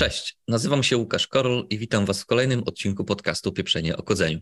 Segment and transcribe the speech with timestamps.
[0.00, 4.40] Cześć, nazywam się Łukasz Korol i witam Was w kolejnym odcinku podcastu Pieprzenie o kodzeniu.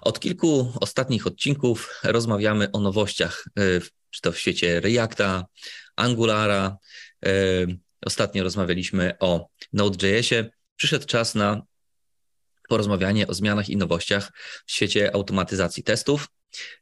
[0.00, 3.80] Od kilku ostatnich odcinków rozmawiamy o nowościach, e,
[4.10, 5.46] czy to w świecie Reacta,
[5.96, 6.76] Angulara.
[7.24, 7.30] E,
[8.06, 10.50] ostatnio rozmawialiśmy o Node.jsie.
[10.76, 11.62] Przyszedł czas na
[12.68, 14.32] porozmawianie o zmianach i nowościach
[14.66, 16.28] w świecie automatyzacji testów.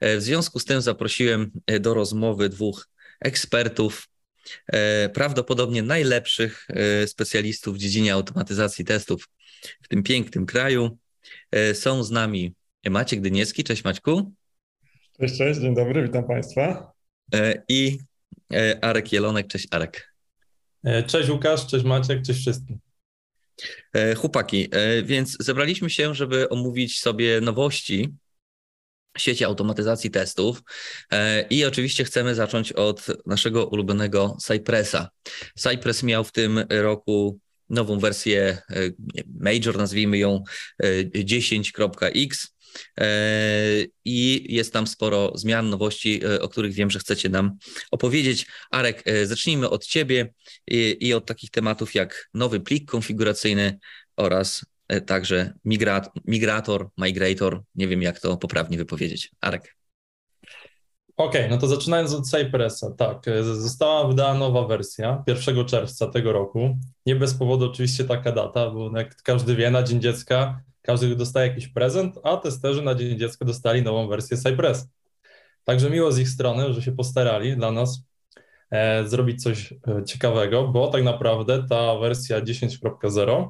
[0.00, 2.88] E, w związku z tym zaprosiłem do rozmowy dwóch
[3.20, 4.08] ekspertów
[5.14, 9.28] prawdopodobnie najlepszych e, specjalistów w dziedzinie automatyzacji testów
[9.82, 10.98] w tym pięknym kraju.
[11.50, 12.54] E, są z nami
[12.90, 13.64] Maciek Dyniecki.
[13.64, 14.32] Cześć Maćku.
[15.20, 16.92] Cześć, cześć, dzień dobry, witam Państwa.
[17.68, 17.98] I
[18.80, 19.46] Arek Jelonek.
[19.46, 20.14] Cześć Arek.
[21.06, 22.78] Cześć Łukasz, cześć Maciek, cześć wszystkim.
[24.16, 24.68] Chłopaki,
[25.04, 28.14] więc zebraliśmy się, żeby omówić sobie nowości
[29.20, 30.62] sieci automatyzacji testów.
[31.12, 35.08] E, I oczywiście chcemy zacząć od naszego ulubionego Cypressa.
[35.58, 37.38] Cypress miał w tym roku
[37.70, 38.80] nową wersję e,
[39.40, 40.42] major, nazwijmy ją
[41.14, 42.54] 10.x.
[43.00, 43.06] E,
[44.04, 47.56] I jest tam sporo zmian, nowości, o których wiem, że chcecie nam
[47.90, 48.46] opowiedzieć.
[48.70, 50.32] Arek, zacznijmy od Ciebie
[50.66, 53.78] i, i od takich tematów jak nowy plik konfiguracyjny
[54.16, 54.64] oraz
[55.06, 59.30] także migrat, migrator, migrator, nie wiem jak to poprawnie wypowiedzieć.
[59.40, 59.78] Arek.
[61.18, 66.06] Okej, okay, no to zaczynając od Cypressa, tak, e, została wydana nowa wersja 1 czerwca
[66.06, 66.78] tego roku.
[67.06, 71.48] Nie bez powodu oczywiście taka data, bo jak każdy wie, na Dzień Dziecka każdy dostaje
[71.48, 74.86] jakiś prezent, a testerzy na Dzień Dziecka dostali nową wersję Cypressa.
[75.64, 78.02] Także miło z ich strony, że się postarali dla nas
[78.70, 83.48] e, zrobić coś e, ciekawego, bo tak naprawdę ta wersja 10.0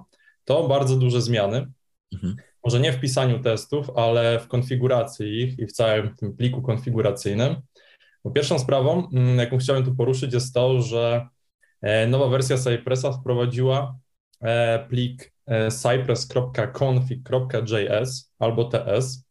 [0.48, 1.66] to bardzo duże zmiany.
[2.12, 2.36] Mhm.
[2.64, 7.56] Może nie w pisaniu testów, ale w konfiguracji ich i w całym tym pliku konfiguracyjnym.
[8.24, 11.28] Bo pierwszą sprawą, mm, jaką chciałem tu poruszyć, jest to, że
[11.82, 13.98] e, nowa wersja Cypressa wprowadziła
[14.41, 19.28] e, plik e, cypress.config.js albo TS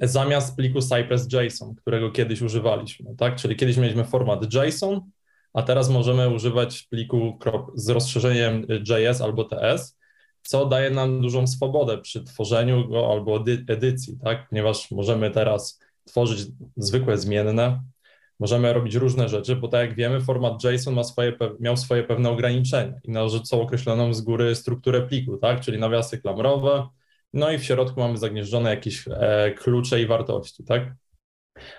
[0.00, 3.36] zamiast pliku Cypress.json, którego kiedyś używaliśmy, tak?
[3.36, 5.10] Czyli kiedyś mieliśmy format JSON,
[5.58, 7.38] a teraz możemy używać pliku
[7.74, 9.98] z rozszerzeniem JS albo TS,
[10.42, 14.48] co daje nam dużą swobodę przy tworzeniu go albo edycji, tak?
[14.48, 17.82] ponieważ możemy teraz tworzyć zwykłe zmienne,
[18.40, 22.30] możemy robić różne rzeczy, bo tak jak wiemy, format JSON ma swoje, miał swoje pewne
[22.30, 25.60] ograniczenia i narzucał określoną z góry strukturę pliku, tak?
[25.60, 26.88] czyli nawiasy klamrowe,
[27.32, 30.64] no i w środku mamy zagnieżdżone jakieś e, klucze i wartości.
[30.64, 30.82] Tak?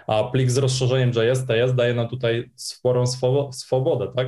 [0.07, 3.03] A plik z rozszerzeniem JS, TS daje nam tutaj sporą
[3.51, 4.27] swobodę, tak?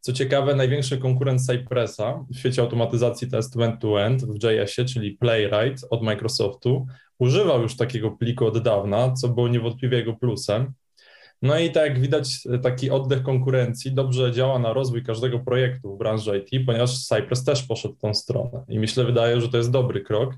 [0.00, 6.02] Co ciekawe, największy konkurent Cypressa w świecie automatyzacji testu end-to-end w JS-ie, czyli Playwright od
[6.02, 6.86] Microsoftu,
[7.18, 10.72] używał już takiego pliku od dawna, co było niewątpliwie jego plusem.
[11.42, 15.98] No i tak jak widać, taki oddech konkurencji dobrze działa na rozwój każdego projektu w
[15.98, 18.64] branży IT, ponieważ Cypress też poszedł w tą stronę.
[18.68, 20.34] I myślę, wydaje, że to jest dobry krok,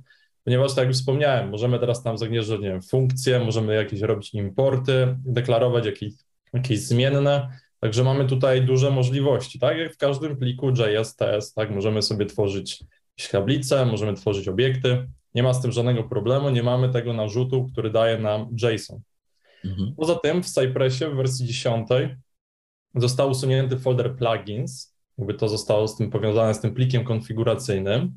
[0.47, 4.35] ponieważ tak jak już wspomniałem, możemy teraz tam zagnieżdżać nie wiem, funkcje, możemy jakieś robić
[4.35, 6.13] importy, deklarować jakieś,
[6.53, 7.49] jakieś zmienne,
[7.81, 9.79] także mamy tutaj duże możliwości, tak?
[9.79, 12.85] Jak w każdym pliku JS, TS, tak, możemy sobie tworzyć
[13.31, 17.91] tablice, możemy tworzyć obiekty, nie ma z tym żadnego problemu, nie mamy tego narzutu, który
[17.91, 19.01] daje nam JSON.
[19.65, 19.95] Mhm.
[19.97, 21.89] Poza tym w Cypressie w wersji 10
[22.95, 28.17] został usunięty folder plugins, jakby to zostało z tym powiązane z tym plikiem konfiguracyjnym,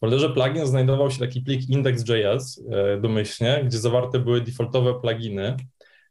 [0.00, 5.56] w folderze plugin znajdował się taki plik index.js e, domyślnie, gdzie zawarte były defaultowe pluginy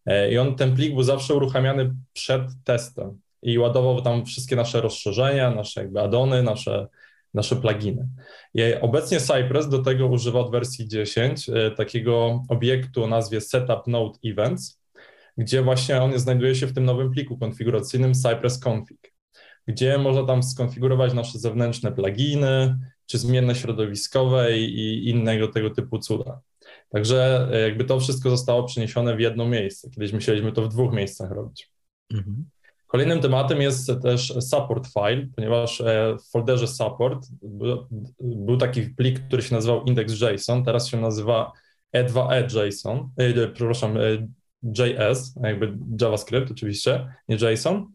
[0.05, 4.81] e, i on, ten plik był zawsze uruchamiany przed testem i ładował tam wszystkie nasze
[4.81, 6.87] rozszerzenia, nasze jakby addony, nasze,
[7.33, 8.07] nasze pluginy.
[8.53, 13.87] I obecnie Cypress do tego używa od wersji 10 e, takiego obiektu o nazwie setup
[13.87, 14.81] node events,
[15.37, 19.13] gdzie właśnie on znajduje się w tym nowym pliku konfiguracyjnym Cypress config,
[19.67, 22.77] gdzie można tam skonfigurować nasze zewnętrzne pluginy,
[23.09, 26.41] czy zmienne środowiskowe i innego tego typu cuda.
[26.89, 29.89] Także e, jakby to wszystko zostało przeniesione w jedno miejsce.
[29.89, 31.71] Kiedyś musieliśmy to w dwóch miejscach robić.
[32.13, 32.45] Mhm.
[32.87, 37.27] Kolejnym tematem jest też support file, ponieważ e, w folderze support
[38.19, 41.51] był taki plik, który się nazywał index.json, teraz się nazywa
[41.95, 43.97] e2e.json, e, przepraszam,
[44.63, 47.91] JS, jakby JavaScript oczywiście, nie JSON.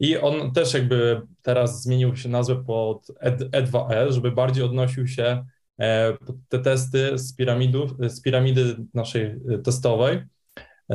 [0.00, 3.06] I on też jakby teraz zmienił się nazwę pod
[3.52, 5.44] E2E, e, żeby bardziej odnosił się
[5.80, 6.16] e,
[6.48, 10.22] te testy z, piramidów, z piramidy naszej e, testowej,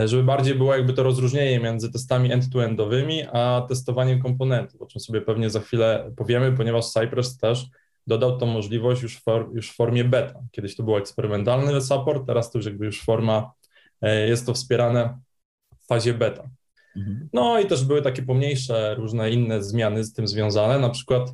[0.06, 5.21] żeby bardziej było jakby to rozróżnienie między testami end-to-endowymi, a testowaniem komponentów, o czym sobie
[5.21, 7.65] pewnie za chwilę powiemy, ponieważ Cypress też
[8.07, 10.39] dodał tą możliwość już, for, już w formie beta.
[10.51, 13.51] Kiedyś to był eksperymentalny support, teraz to już jakby już forma,
[14.27, 15.19] jest to wspierane
[15.80, 16.50] w fazie beta.
[16.96, 17.30] Mhm.
[17.34, 21.34] No i też były takie pomniejsze, różne inne zmiany z tym związane, na przykład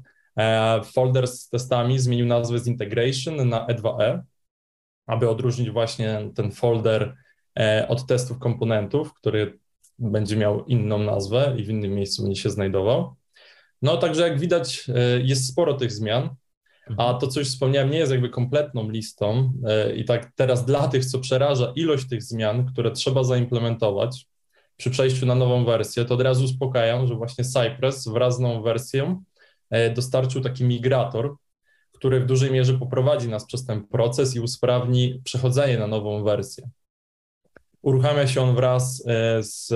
[0.93, 4.21] Folder z testami zmienił nazwę z Integration na E2E,
[5.05, 7.15] aby odróżnić właśnie ten folder
[7.87, 9.59] od testów komponentów, który
[9.99, 13.15] będzie miał inną nazwę i w innym miejscu będzie się znajdował.
[13.81, 14.87] No także jak widać
[15.23, 16.29] jest sporo tych zmian.
[16.87, 17.19] A mhm.
[17.19, 19.53] to, co już wspomniałem, nie jest jakby kompletną listą.
[19.67, 24.27] E, I tak teraz dla tych, co przeraża ilość tych zmian, które trzeba zaimplementować
[24.77, 28.61] przy przejściu na nową wersję, to od razu uspokajam, że właśnie Cypress wraz z nową
[28.61, 29.23] wersją
[29.69, 31.35] e, dostarczył taki migrator,
[31.91, 36.69] który w dużej mierze poprowadzi nas przez ten proces i usprawni przechodzenie na nową wersję.
[37.81, 39.73] Uruchamia się on wraz e, z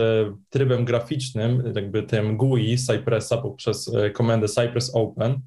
[0.49, 5.41] trybem graficznym, jakby tym GUI Cypressa poprzez komendę Cypress Open,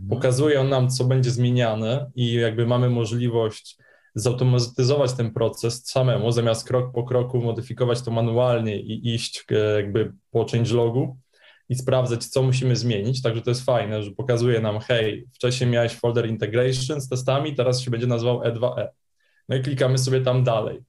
[0.00, 0.08] Mhm.
[0.08, 3.76] Pokazuje on nam, co będzie zmieniane i jakby mamy możliwość
[4.14, 10.12] zautomatyzować ten proces samemu, zamiast krok po kroku modyfikować to manualnie i iść e, jakby
[10.30, 11.16] po changelogu
[11.68, 13.22] i sprawdzać, co musimy zmienić.
[13.22, 17.80] Także to jest fajne, że pokazuje nam, hej, wcześniej miałeś folder integration z testami, teraz
[17.80, 18.88] się będzie nazywał E2E.
[19.48, 20.80] No i klikamy sobie tam dalej.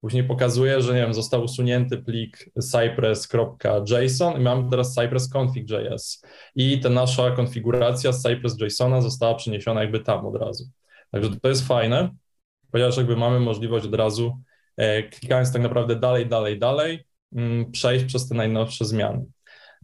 [0.00, 6.22] Później pokazuje, że nie wiem, został usunięty plik cypress.json i mamy teraz cypress.config.js
[6.54, 10.64] i ta nasza konfiguracja z cypress.jsona została przeniesiona jakby tam od razu.
[11.10, 12.10] Także to jest fajne,
[12.72, 14.42] ponieważ jakby mamy możliwość od razu,
[14.76, 17.04] e, klikając tak naprawdę dalej, dalej, dalej,
[17.36, 19.24] mm, przejść przez te najnowsze zmiany.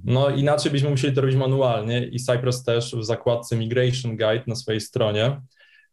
[0.05, 4.56] No inaczej byśmy musieli to robić manualnie i Cypress też w zakładce Migration Guide na
[4.56, 5.41] swojej stronie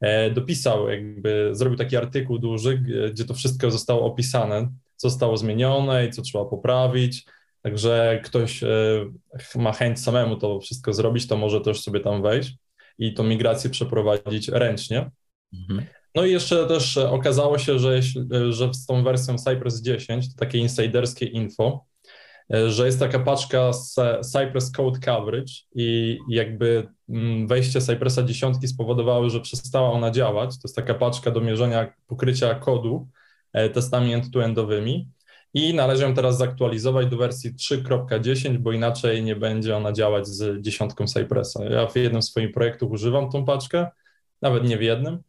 [0.03, 2.77] E, dopisał, jakby zrobił taki artykuł duży,
[3.13, 7.25] gdzie to wszystko zostało opisane, co zostało zmienione i co trzeba poprawić.
[7.61, 8.67] Także ktoś e,
[9.55, 12.55] ma chęć samemu to wszystko zrobić, to może też sobie tam wejść
[12.97, 15.11] i tą migrację przeprowadzić ręcznie.
[15.53, 15.85] Mhm.
[16.15, 18.01] No i jeszcze też okazało się, że,
[18.49, 21.85] że z tą wersją Cypress 10, to takie insiderskie info,
[22.53, 23.95] E, że jest taka paczka z
[24.31, 30.49] Cypress Code Coverage i jakby mm, wejście Cypressa dziesiątki spowodowało, że przestała ona działać.
[30.49, 33.07] To jest taka paczka do mierzenia pokrycia kodu
[33.53, 35.07] e, testami end-to-endowymi
[35.53, 40.61] i należy ją teraz zaktualizować do wersji 3.10, bo inaczej nie będzie ona działać z
[40.61, 41.63] dziesiątką Cypressa.
[41.63, 43.87] Ja w jednym z swoich projektów używam tą paczkę,
[44.41, 45.19] nawet nie w jednym, e,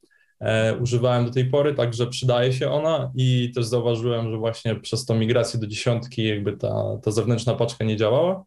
[0.80, 5.14] używałem do tej pory, także przydaje się ona i też zauważyłem, że właśnie przez tą
[5.14, 8.44] migrację do dziesiątki jakby ta, ta zewnętrzna paczka nie działała.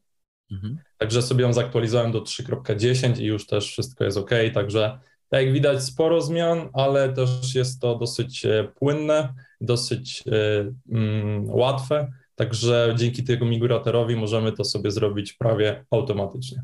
[0.51, 0.77] Mhm.
[0.97, 4.31] Także sobie ją zaktualizowałem do 3.10 i już też wszystko jest ok.
[4.53, 4.99] Także
[5.29, 11.49] tak jak widać, sporo zmian, ale też jest to dosyć e, płynne, dosyć y, mm,
[11.49, 12.11] łatwe.
[12.35, 16.63] Także dzięki tego migratorowi możemy to sobie zrobić prawie automatycznie.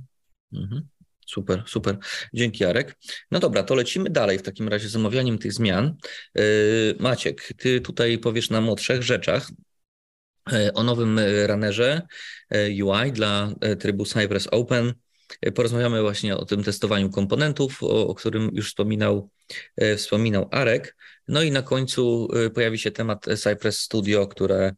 [0.53, 0.87] Mhm.
[1.27, 1.97] Super, super.
[2.33, 2.95] Dzięki, Jarek.
[3.31, 5.95] No dobra, to lecimy dalej w takim razie z omawianiem tych zmian.
[6.35, 9.49] Yy, Maciek, ty tutaj powiesz nam o trzech rzeczach.
[10.51, 12.01] Yy, o nowym runnerze
[12.51, 14.93] yy, UI dla trybu Cypress Open.
[15.55, 19.29] Porozmawiamy właśnie o tym testowaniu komponentów, o, o którym już wspominał,
[19.97, 20.95] wspominał Arek.
[21.27, 24.71] No i na końcu pojawi się temat Cypress Studio, które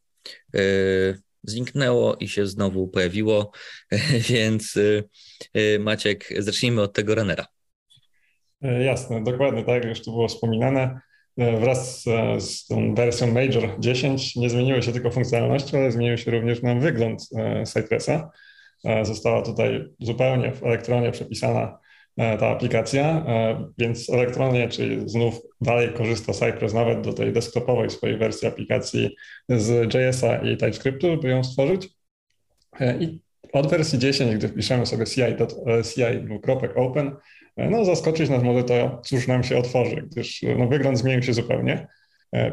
[1.47, 3.51] zniknęło i się znowu pojawiło,
[4.29, 5.03] więc y,
[5.57, 7.45] y, Maciek, zacznijmy od tego runnera.
[8.65, 10.99] E, jasne, dokładnie tak, jak już tu było wspominane.
[11.37, 12.03] E, wraz z,
[12.43, 16.79] z tą wersją Major 10 nie zmieniły się tylko funkcjonalności, ale zmienił się również nam
[16.79, 18.31] wygląd e, Cypressa.
[19.01, 21.79] Została tutaj zupełnie w elektronie przepisana
[22.15, 23.25] ta aplikacja,
[23.77, 29.15] więc elektronie, czyli znów dalej korzysta Cypress nawet do tej desktopowej swojej wersji aplikacji
[29.49, 31.89] z JS-a i TypeScriptu, żeby ją stworzyć.
[32.79, 33.21] E, I
[33.53, 35.21] od wersji 10, gdy wpiszemy sobie CI,
[35.93, 36.01] CI
[36.75, 37.15] open,
[37.57, 41.87] no zaskoczyć nas może to, cóż nam się otworzy, gdyż no, wygląd zmienił się zupełnie.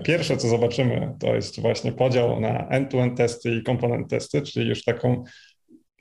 [0.05, 4.85] Pierwsze, co zobaczymy, to jest właśnie podział na end-to-end testy i komponent testy, czyli już
[4.85, 5.25] taką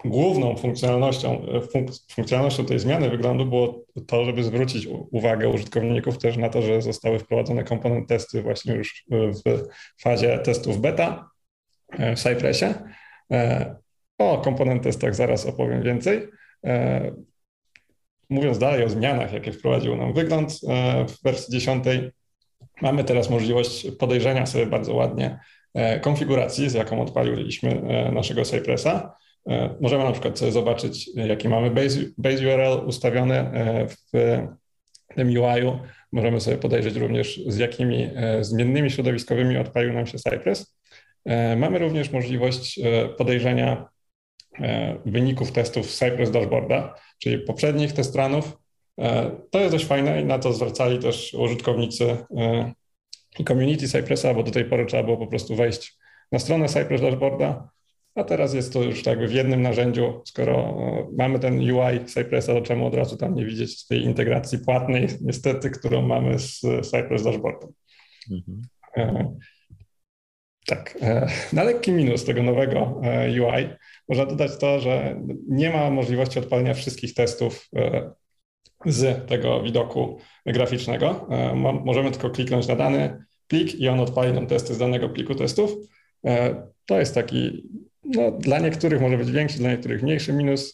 [0.06, 6.50] główną funkcjonalnością, funk funkcjonalnością tej zmiany wyglądu było to, żeby zwrócić uwagę użytkowników też na
[6.50, 9.68] to, że zostały wprowadzone komponent testy właśnie już w
[10.02, 11.30] fazie testów beta
[11.92, 12.66] e, w Cypressie.
[13.32, 13.76] E,
[14.18, 16.28] o komponent testach zaraz opowiem więcej.
[16.66, 17.12] E,
[18.30, 20.60] mówiąc dalej o zmianach, jakie wprowadził nam wygląd
[21.10, 21.84] w wersji 10,
[22.82, 25.40] mamy teraz możliwość podejrzenia sobie bardzo ładnie
[26.02, 27.82] konfiguracji, z jaką odpaliliśmy
[28.12, 29.16] naszego Cypressa.
[29.50, 34.12] E, możemy na przykład sobie zobaczyć, jaki mamy base, base URL ustawiony e, w
[35.16, 35.80] tym UI-u.
[36.12, 40.78] Możemy sobie podejrzeć również, z jakimi e, zmiennymi środowiskowymi odpalił nam się Cypress.
[41.58, 42.80] Mamy również możliwość
[43.18, 43.90] podejrzenia
[45.06, 48.58] wyników testów Cypress Dashboarda, czyli poprzednich test runów.
[49.52, 52.18] To jest dość fajne i na to zwracali też użytkownicy
[53.48, 55.98] community Cypressa, bo do tej pory trzeba było po prostu wejść
[56.32, 57.70] na stronę Cypress Dashboarda,
[58.16, 60.22] a teraz jest to już jakby w jednym narzędziu.
[60.26, 60.78] Skoro
[61.18, 65.70] mamy ten UI Cypressa, to czemu od razu tam nie widzieć tej integracji płatnej, niestety,
[65.70, 67.70] którą mamy z Cypress Dashboardem.
[68.32, 69.38] Mhm.
[70.66, 70.98] Tak.
[71.02, 73.70] E, na lekki minus tego nowego e, UI
[74.10, 78.12] można dodać to, że nie ma możliwości odpalenia wszystkich testów e,
[78.86, 81.28] z tego widoku graficznego.
[81.86, 85.72] Możemy tylko kliknąć na dany plik i on odpali nam testy z danego pliku testów.
[86.86, 87.70] To jest taki,
[88.16, 90.74] no, dla niektórych może być większy, dla niektórych mniejszy minus.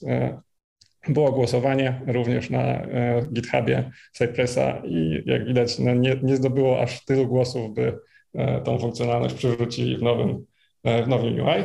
[1.08, 2.88] Było głosowanie również na
[3.34, 8.00] GitHubie Cypressa i jak widać no, nie, nie zdobyło aż tylu głosów, by
[8.38, 10.46] E, tą funkcjonalność przywrócili w nowym,
[10.84, 11.64] e, w nowym UI.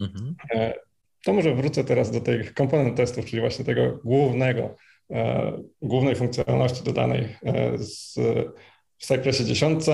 [0.00, 0.34] Mhm.
[0.54, 0.74] E,
[1.24, 4.76] to może wrócę teraz do tych komponent testów, czyli właśnie tego głównego,
[5.82, 7.36] głównej funkcjonalności dodanej
[7.76, 8.14] z,
[8.98, 9.84] w Cypressie 10.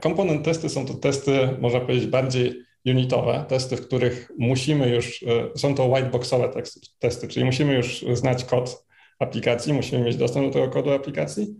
[0.00, 5.24] Komponent testy są to testy, można powiedzieć, bardziej unitowe, testy, w których musimy już,
[5.56, 6.62] są to whiteboxowe
[6.98, 8.84] testy, czyli musimy już znać kod
[9.18, 11.56] aplikacji, musimy mieć dostęp do tego kodu aplikacji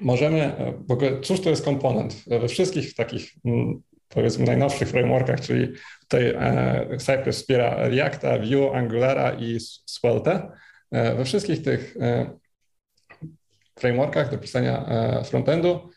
[0.00, 2.24] możemy, e, w ogóle cóż to jest komponent?
[2.26, 5.68] We wszystkich takich mm, powiedzmy najnowszych frameworkach, czyli
[6.00, 10.52] tutaj e, Cypress wspiera Reacta, Vue, Angulara i Svelte.
[10.90, 11.96] E, we wszystkich tych
[13.78, 14.86] frameworkach do pisania
[15.24, 15.90] frontendu,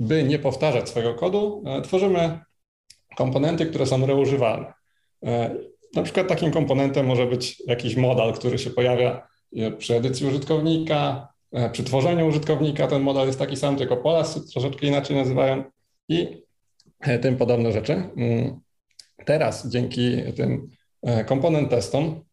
[0.00, 2.38] by nie powtarzać swojego kodu, tworzymy
[3.16, 4.72] komponenty, które są reużywalne.
[5.94, 9.28] Na przykład takim komponentem może być jakiś modal, który się pojawia
[9.78, 14.86] przy edycji użytkownika, E, przy tworzeniu użytkownika ten model jest taki sam, tylko pola troszeczkę
[14.86, 15.64] inaczej nazywają
[16.08, 16.42] i
[17.00, 17.92] e, tym podobne rzeczy.
[17.92, 18.60] Mm,
[19.24, 20.68] teraz dzięki tym
[21.02, 22.24] e, komponent testom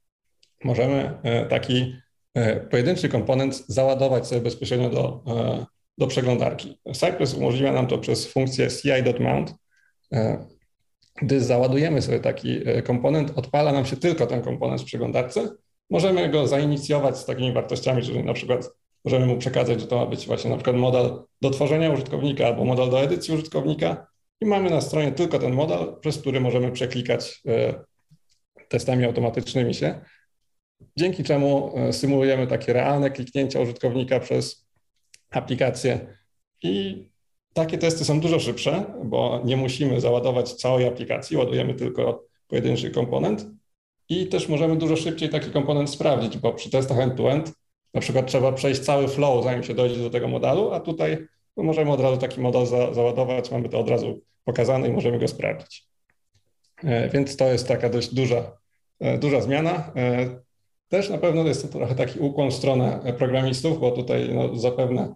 [0.63, 1.17] możemy
[1.49, 1.95] taki
[2.71, 5.23] pojedynczy komponent załadować sobie bezpośrednio do,
[5.97, 6.79] do przeglądarki.
[6.93, 9.53] Cypress umożliwia nam to przez funkcję ci.mount.
[11.21, 15.49] Gdy załadujemy sobie taki komponent, odpala nam się tylko ten komponent w przeglądarce.
[15.89, 18.69] Możemy go zainicjować z takimi wartościami, czyli na przykład
[19.05, 22.65] możemy mu przekazać, że to ma być właśnie na przykład model do tworzenia użytkownika albo
[22.65, 24.07] model do edycji użytkownika
[24.41, 27.73] i mamy na stronie tylko ten model, przez który możemy przeklikać e,
[28.69, 30.01] testami automatycznymi się,
[30.97, 34.64] dzięki czemu e, symulujemy takie realne kliknięcia użytkownika przez
[35.37, 36.17] aplikację
[36.63, 37.05] i
[37.53, 43.45] takie testy są dużo szybsze, bo nie musimy załadować całej aplikacji, ładujemy tylko pojedynczy komponent
[44.09, 47.53] i też możemy dużo szybciej taki komponent sprawdzić, bo przy testach end-to-end
[47.93, 51.27] na przykład trzeba przejść cały flow, zanim się dojdzie do tego modelu, a tutaj
[51.57, 55.19] no, możemy od razu taki model za, załadować, mamy to od razu pokazane i możemy
[55.19, 55.87] go sprawdzić.
[56.83, 58.57] E, więc to jest taka dość duża,
[58.99, 59.91] e, duża zmiana.
[59.95, 60.29] E,
[60.89, 65.15] też na pewno jest to trochę taki ukłon w stronę programistów, bo tutaj no, zapewne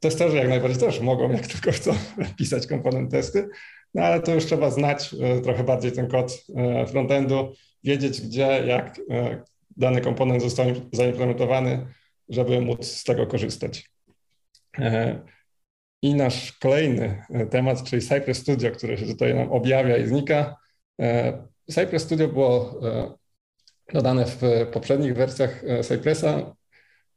[0.00, 1.94] testerzy jak najbardziej też mogą, jak tylko chcą,
[2.38, 3.48] pisać komponent testy,
[3.94, 6.44] no ale to już trzeba znać trochę bardziej ten kod
[6.86, 7.52] frontendu,
[7.84, 9.00] wiedzieć gdzie, jak
[9.76, 11.86] dany komponent został zaimplementowany,
[12.28, 13.90] żeby móc z tego korzystać.
[14.78, 15.20] E,
[16.02, 20.56] I nasz kolejny e, temat, czyli Cypress Studio, który się tutaj nam objawia i znika.
[21.00, 22.80] E, Cypress Studio było
[23.92, 26.55] dodane w poprzednich wersjach Cypressa.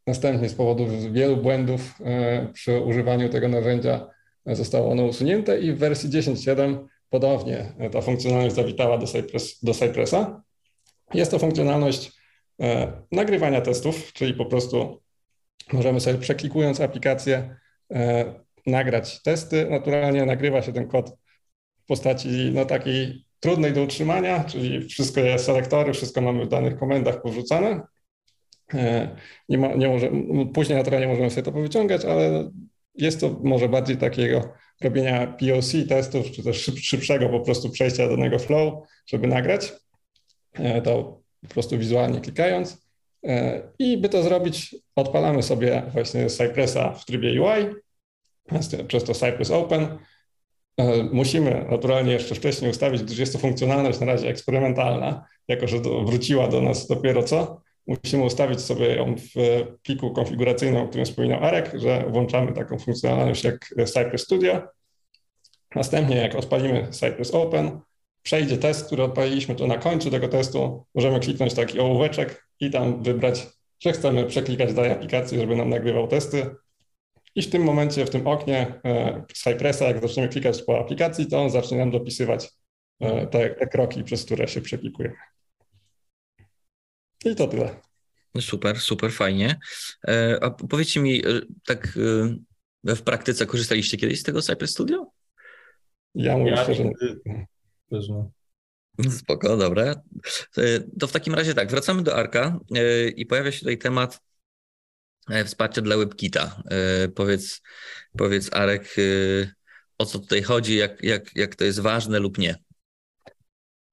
[0.08, 1.96] Następnie z powodu wielu błędów
[2.53, 4.08] przy używaniu tego narzędzia
[4.46, 6.77] zostało ono usunięte i w wersji 10.7
[7.10, 10.41] ponownie ta funkcjonalność zawitała do, Cypress, do Cypressa.
[11.13, 12.20] Jest to funkcjonalność
[12.62, 15.01] E, nagrywania testów, czyli po prostu
[15.74, 17.56] możemy sobie przeklikując aplikację
[17.91, 18.34] e,
[18.65, 19.70] nagrać testy.
[19.70, 21.10] Naturalnie nagrywa się ten kod
[21.84, 26.79] w postaci no, takiej trudnej do utrzymania, czyli wszystko jest selektory, wszystko mamy w danych
[26.79, 27.82] komendach powrzucane.
[28.73, 29.15] E,
[29.49, 30.11] nie ma, nie może,
[30.53, 32.51] później naturalnie możemy sobie to powyciągać, ale
[32.95, 38.15] jest to może bardziej takiego robienia POC testów, czy też szybszego po prostu przejścia do
[38.15, 38.73] danego flow,
[39.05, 39.73] żeby nagrać.
[40.83, 42.89] To po prostu wizualnie klikając.
[43.25, 47.65] E, I by to zrobić, odpalamy sobie właśnie Cypressa w trybie UI,
[48.88, 49.97] przez to Cypress Open.
[50.77, 55.79] E, musimy naturalnie jeszcze wcześniej ustawić, gdyż jest to funkcjonalność na razie eksperymentalna, jako że
[56.05, 57.61] wróciła do nas dopiero co.
[57.89, 63.43] Musimy ustawić sobie ją w pliku konfiguracyjnym, o którym wspominał Arek, że włączamy taką funkcjonalność
[63.43, 64.62] jak Cypress Studio.
[65.75, 67.79] Następnie, jak odpalimy Cypress Open,
[68.24, 73.03] przejdzie test, który odpaliliśmy, to na końcu tego testu możemy kliknąć taki ołóweczek i tam
[73.03, 73.48] wybrać,
[73.79, 76.55] że chcemy przeklikać danej aplikacji, żeby nam nagrywał testy.
[77.36, 81.41] I w tym momencie, w tym oknie e, Cypressa, jak zaczniemy klikać po aplikacji, to
[81.41, 82.50] on zacznie nam dopisywać
[83.00, 85.15] e, te, te kroki, przez które się przeklikujemy.
[87.25, 87.81] I to tyle.
[88.39, 89.59] Super, super, fajnie.
[90.07, 91.21] E, a powiedzcie mi,
[91.65, 91.99] tak
[92.83, 95.11] w praktyce korzystaliście kiedyś z tego Cypress Studio?
[96.15, 96.83] Ja mówię ja szczerze.
[97.91, 98.31] No.
[99.09, 99.95] Spoko, dobra.
[100.99, 102.59] To w takim razie tak, wracamy do Arka
[103.15, 104.21] i pojawia się tutaj temat
[105.45, 106.63] wsparcia dla WebKita.
[107.15, 107.61] Powiedz,
[108.17, 108.95] powiedz Arek,
[109.97, 112.55] o co tutaj chodzi, jak, jak, jak to jest ważne lub nie.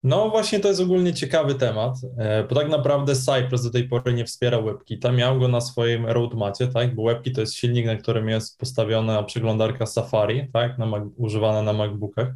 [0.06, 4.14] No właśnie to jest ogólnie ciekawy temat, e, bo tak naprawdę Cypress do tej pory
[4.14, 7.96] nie wspiera WebKita, miał go na swoim roadmacie, tak, bo WebKit to jest silnik, na
[7.96, 12.28] którym jest postawiona przeglądarka Safari, tak, na Mac, używana na MacBookach.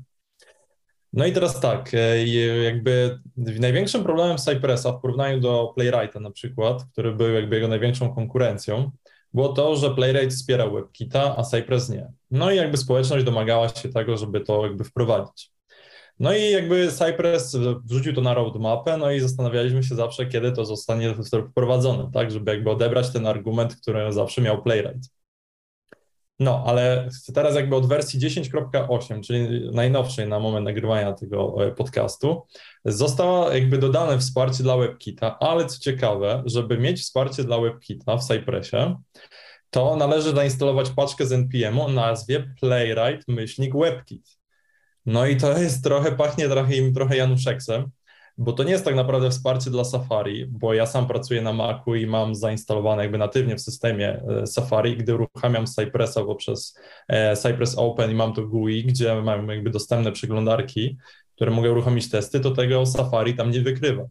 [1.13, 2.27] No i teraz tak, e,
[2.65, 8.15] jakby największym problemem Cypressa w porównaniu do Playwrighta na przykład, który był jakby jego największą
[8.15, 8.91] konkurencją,
[9.35, 12.13] było to, że Playwright wspiera WebKita, a Cypress nie.
[12.31, 15.60] No i jakby społeczność domagała się tego, żeby to jakby wprowadzić.
[16.21, 20.65] No i jakby Cypress wrzucił to na roadmapę, no i zastanawialiśmy się zawsze, kiedy to
[20.65, 21.15] zostanie
[21.51, 25.11] wprowadzone, tak, żeby jakby odebrać ten argument, który zawsze miał Playwright.
[26.39, 32.47] No, ale teraz jakby od wersji 10.8, czyli najnowszej na moment nagrywania tego e, podcastu,
[32.85, 38.25] zostało jakby dodane wsparcie dla WebKita, ale co ciekawe, żeby mieć wsparcie dla WebKita w
[38.25, 38.97] Cypressie,
[39.71, 44.40] to należy zainstalować paczkę z NPM o nazwie playwright-webkit.
[45.07, 47.91] No i to jest trochę, pachnie trochę im trochę Januszeksem,
[48.39, 51.95] bo to nie jest tak naprawdę wsparcie dla Safari, bo ja sam pracuję na Macu
[51.95, 56.79] i mam zainstalowane jakby natywnie w systemie e, Safari, gdy uruchamiam Cypressa poprzez
[57.09, 60.97] e, Cypress Open i mam to GUI, gdzie mam jakby dostępne przeglądarki,
[61.35, 64.05] które mogę uruchomić testy, to tego Safari tam nie wykrywa.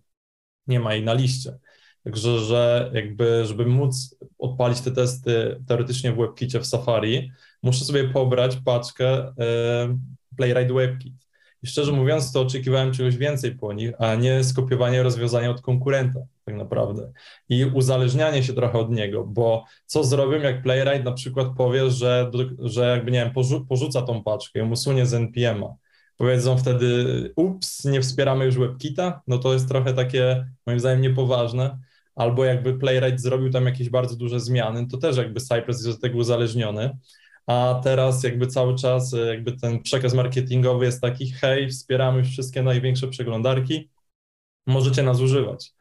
[0.68, 1.58] Nie ma jej na liście.
[2.04, 7.32] Także, że jakby, żeby móc odpalić te testy teoretycznie w WebKicie w Safari,
[7.64, 9.34] muszę sobie pobrać paczkę e,
[10.40, 11.14] Playwright WebKit.
[11.64, 16.20] I szczerze mówiąc, to oczekiwałem czegoś więcej po nich, a nie skopiowanie rozwiązania od konkurenta,
[16.46, 17.12] tak naprawdę.
[17.50, 22.32] I uzależnianie się trochę od niego, bo co zrobią, jak Playwright na przykład powie, że,
[22.60, 25.76] że jakby, nie wiem, porzu porzuca tą paczkę ją usunie z NPM-a.
[26.18, 27.06] Powiedzą wtedy,
[27.36, 31.80] ups, nie wspieramy już WebKita, no to jest trochę takie, moim zdaniem, niepoważne.
[32.16, 36.02] Albo jakby Playwright zrobił tam jakieś bardzo duże zmiany, to też jakby Cypress jest od
[36.02, 36.98] tego uzależniony
[37.50, 42.64] a teraz jakby cały czas e, jakby ten przekaz marketingowy jest taki, hej, wspieramy wszystkie
[42.64, 43.90] największe przeglądarki,
[44.68, 45.72] możecie nas używać.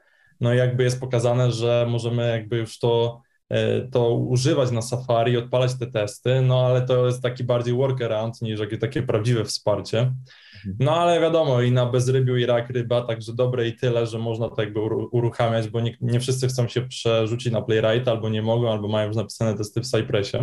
[0.41, 5.37] No i jakby jest pokazane, że możemy jakby już to, e, to używać na Safari,
[5.37, 9.99] odpalać te testy, no ale to jest taki bardziej workaround niż jakieś takie prawdziwe wsparcie.
[9.99, 10.77] Mhm.
[10.81, 14.49] No ale wiadomo, i na bezrybiu i rak ryba, także dobre i tyle, że można
[14.49, 14.81] to jakby
[15.13, 19.07] uruchamiać, bo nie, nie wszyscy chcą się przerzucić na Playwright, albo nie mogą, albo mają
[19.07, 20.39] już napisane testy w Cypressie.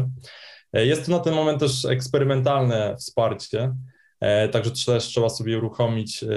[0.76, 3.76] E, jest to na ten moment też eksperymentalne wsparcie,
[4.20, 6.28] e, także też trzeba sobie uruchomić, e,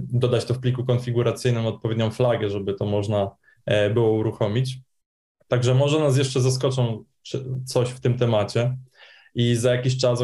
[0.00, 3.30] dodać to w pliku konfiguracyjnym odpowiednią flagę, żeby to można
[3.94, 4.78] było uruchomić.
[5.48, 7.04] Także może nas jeszcze zaskoczą
[7.64, 8.76] coś w tym temacie
[9.34, 10.20] i za jakiś czas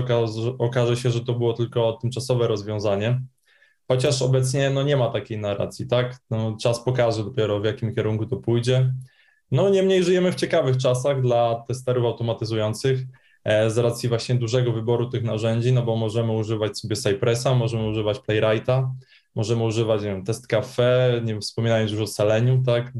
[0.58, 3.20] okaże, się, że to było tylko tymczasowe rozwiązanie.
[3.88, 6.18] Chociaż obecnie no, nie ma takiej narracji, tak?
[6.30, 8.94] No, czas pokaże dopiero w jakim kierunku to pójdzie.
[9.50, 13.00] No niemniej żyjemy w ciekawych czasach dla testerów automatyzujących.
[13.44, 17.88] E, z racji właśnie dużego wyboru tych narzędzi, no bo możemy używać sobie Cypressa, możemy
[17.88, 18.94] używać Playwrighta,
[19.34, 22.92] możemy używać, nie wiem, Test Cafe, nie wspominając już o Selenium, tak,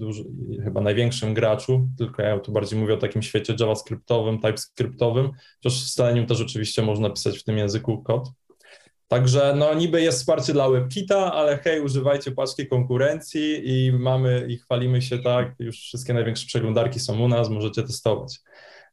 [0.65, 5.31] chyba największym graczu, tylko ja tu bardziej mówię o takim świecie javascriptowym, typescriptowym,
[5.63, 8.29] chociaż w Selenium też oczywiście można pisać w tym języku kod.
[9.09, 14.59] Także no niby jest wsparcie dla WebKita, ale hej, używajcie paczki konkurencji i mamy i
[14.59, 18.41] chwalimy się tak, już wszystkie największe przeglądarki są u nas, możecie testować.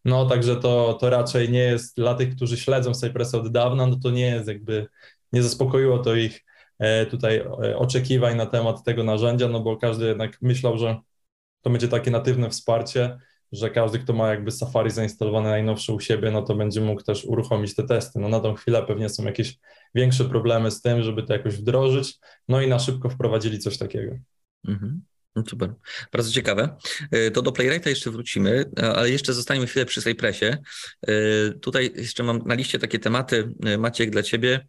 [0.05, 3.95] No także to, to raczej nie jest dla tych, którzy śledzą Cypressa od dawna, no
[4.03, 4.87] to nie jest jakby,
[5.33, 6.45] nie zaspokoiło to ich
[6.79, 10.97] e, tutaj e, oczekiwań na temat tego narzędzia, no bo każdy jednak myślał, że
[11.61, 13.17] to będzie takie natywne wsparcie,
[13.51, 17.25] że każdy, kto ma jakby Safari zainstalowane najnowsze u siebie, no to będzie mógł też
[17.25, 18.19] uruchomić te testy.
[18.19, 19.57] No na tą chwilę pewnie są jakieś
[19.95, 24.15] większe problemy z tym, żeby to jakoś wdrożyć, no i na szybko wprowadzili coś takiego.
[24.67, 25.01] Mhm.
[25.35, 25.73] No super,
[26.11, 26.77] bardzo ciekawe.
[27.11, 30.45] E, to do Playwrighta jeszcze wrócimy, ale jeszcze zostaniemy chwilę przy Cypressie.
[30.45, 31.13] E,
[31.61, 34.67] tutaj jeszcze mam na liście takie tematy, e, Maciek, dla Ciebie.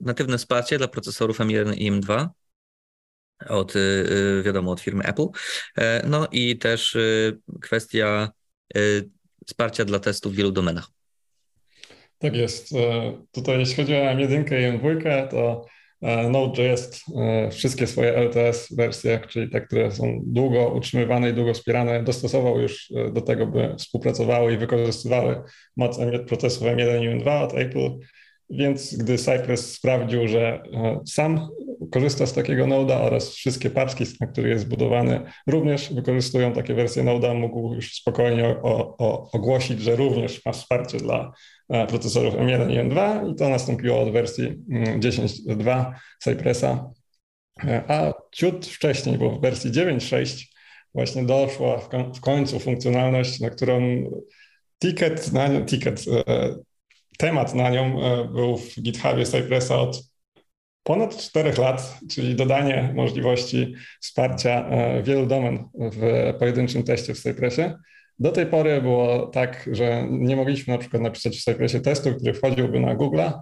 [0.00, 2.28] Natywne wsparcie dla procesorów M1 i M2
[3.48, 3.74] od,
[4.44, 5.26] wiadomo, od firmy Apple.
[6.04, 6.96] No i też
[7.60, 8.30] kwestia
[9.46, 10.88] wsparcia dla testów w wielu domenach.
[12.18, 12.68] Tak jest.
[13.32, 15.66] Tutaj jeśli chodzi o M1 i M2, to
[16.02, 22.02] Node.js e, wszystkie swoje LTS wersje, czyli te, które są długo utrzymywane i długo wspierane,
[22.02, 25.42] dostosował już e, do tego, by współpracowały i wykorzystywały
[25.76, 27.90] moc procesów M1 i M2 od Apple.
[28.50, 30.62] Więc gdy Cypress sprawdził, że
[31.06, 31.48] sam
[31.90, 37.04] korzysta z takiego Node'a oraz wszystkie paczki, na których jest zbudowany, również wykorzystują takie wersje
[37.04, 37.34] Node'a.
[37.34, 41.32] Mógł już spokojnie o, o, ogłosić, że również ma wsparcie dla e,
[41.88, 44.58] procesorów M1 i M2 i to nastąpiło od wersji
[44.98, 45.84] 10.2 mm,
[46.18, 46.90] Cypressa.
[47.64, 50.46] E, a ciut wcześniej, bo w wersji 9.6
[50.94, 51.78] właśnie doszła
[52.14, 53.80] w końcu funkcjonalność, na którą
[54.82, 56.04] ticket, na, ticket
[57.18, 58.00] temat na nią
[58.32, 60.10] był w GitHubie Cypressa od
[60.82, 67.62] ponad 4 lat, czyli dodanie możliwości wsparcia e, wielu domen w pojedynczym teście w Cypressie.
[68.20, 72.34] Do tej pory było tak, że nie mogliśmy na przykład napisać w Cypressie testu, który
[72.34, 73.32] wchodziłby na Google'a,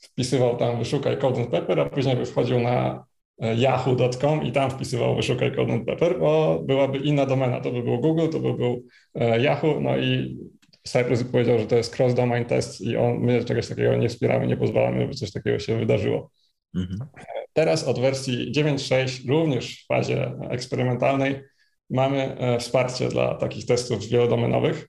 [0.00, 3.04] wpisywał tam wyszukaj Code Pepper, a później by wchodził na
[3.40, 7.60] e, yahoo.com i tam wpisywał wyszukaj Code Pepper, bo byłaby inna domena.
[7.60, 10.38] To by był Google, to by był e, Yahoo, no i
[10.82, 14.56] Cypress powiedział, że to jest cross-domain test i on, my czegoś takiego nie wspieramy, nie
[14.56, 16.30] pozwalamy, żeby coś takiego się wydarzyło.
[16.76, 17.08] Mhm.
[17.52, 21.42] Teraz od wersji 9.6, również w fazie eksperymentalnej,
[21.90, 24.88] mamy e, wsparcie dla takich testów wielodomenowych.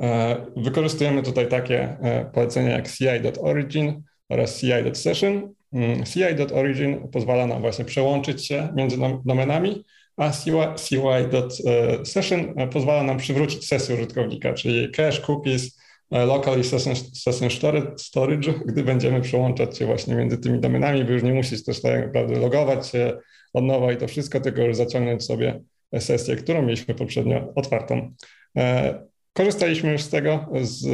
[0.00, 5.54] E, wykorzystujemy tutaj takie e, polecenia jak ci.origin oraz ci.session.
[5.72, 9.84] Mm, ci.origin pozwala nam właśnie przełączyć się między domenami,
[10.16, 10.30] a
[10.76, 15.78] CY.session pozwala nam przywrócić sesję użytkownika, czyli cache, cookies,
[16.10, 17.50] local i session
[17.96, 22.06] storage, gdy będziemy przełączać się właśnie między tymi domenami, by już nie musisz też tak
[22.06, 23.18] naprawdę logować się
[23.52, 25.60] od nowa i to wszystko, tylko już zaciągnąć sobie
[25.98, 28.12] sesję, którą mieliśmy poprzednio otwartą.
[28.56, 29.00] E,
[29.32, 30.86] korzystaliśmy już z tego z,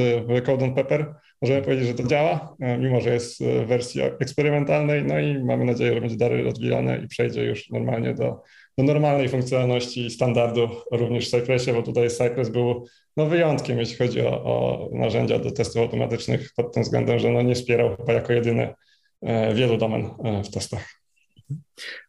[0.44, 1.14] Code Pepper.
[1.42, 5.64] Możemy powiedzieć, że to działa, e, mimo że jest w wersji eksperymentalnej, no i mamy
[5.64, 8.42] nadzieję, że będzie dalej rozwijane i przejdzie już normalnie do,
[8.78, 14.20] do normalnej funkcjonalności standardu również w Cypressie, bo tutaj Cypress był no, wyjątkiem, jeśli chodzi
[14.20, 18.33] o, o, narzędzia do testów automatycznych pod tym względem, że no, nie wspierał chyba jako
[18.33, 18.74] jedyny
[19.22, 20.11] e, wielu domen
[20.44, 21.04] w testach.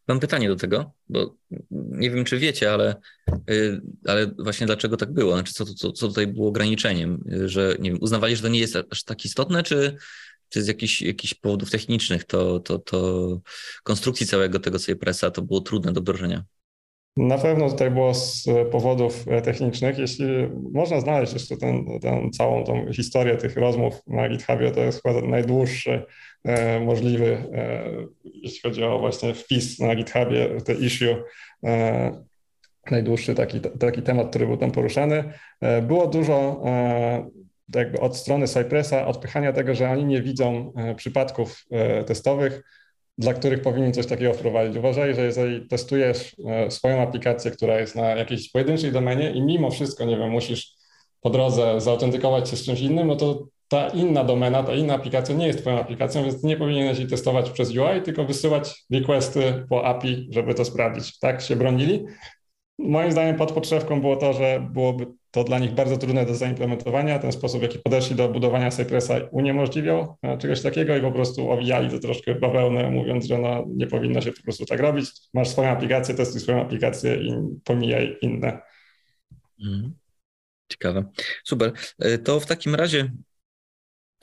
[0.07, 1.35] Mam pytanie do tego, bo
[1.71, 2.95] nie wiem, czy wiecie, ale,
[3.49, 5.33] y, ale właśnie dlaczego tak było?
[5.33, 7.23] Znaczy, co, co, co tutaj było ograniczeniem?
[7.45, 9.95] Że nie wiem, uznawali, że to nie jest aż tak istotne, czy,
[10.49, 13.41] czy z jakichś, jakichś powodów technicznych to, to, to
[13.83, 16.45] konstrukcji całego tego Cypressa to było trudne do wdrożenia?
[17.17, 19.97] Na pewno tutaj było z powodów e, technicznych.
[19.97, 20.25] Jeśli
[20.73, 21.84] można znaleźć jeszcze tę
[22.38, 26.06] całą tą historię tych rozmów na GitHubie, to jest chyba najdłuższy
[26.43, 27.84] e, możliwy, e,
[28.23, 31.15] jeśli chodzi o właśnie wpis na GitHubie, te issue,
[31.65, 32.12] e,
[32.91, 35.23] najdłuższy taki, taki temat, który był tam poruszany.
[35.62, 37.30] E, było dużo e,
[37.75, 41.65] jakby od strony Cypressa odpychania tego, że oni nie widzą przypadków
[42.06, 42.63] testowych,
[43.17, 44.78] dla których powinien coś takiego wprowadzić.
[44.78, 49.71] Uważaj, że jeżeli testujesz e, swoją aplikację, która jest na jakiejś pojedynczej domenie i mimo
[49.71, 50.75] wszystko, nie wiem, musisz
[51.21, 55.36] po drodze zautentykować się z czymś innym, no to ta inna domena, ta inna aplikacja
[55.36, 59.86] nie jest twoją aplikacją, więc nie powinieneś jej testować przez UI, tylko wysyłać requesty po
[59.86, 61.19] API, żeby to sprawdzić.
[61.19, 62.06] Tak się bronili.
[62.80, 67.19] Moim zdaniem pod podszewką było to, że byłoby to dla nich bardzo trudne do zaimplementowania.
[67.19, 71.51] Ten sposób, w jaki podeszli do budowania Cypressa uniemożliwiał e, czegoś takiego i po prostu
[71.51, 75.11] owijali to troszkę bawełnę, mówiąc, że no, nie powinno się po prostu tak robić.
[75.33, 78.61] Masz swoją aplikację, testuj swoją aplikację i pomijaj inne.
[79.59, 79.93] Mhm.
[80.71, 81.05] Ciekawe.
[81.43, 81.71] Super.
[81.99, 83.11] E, to w takim razie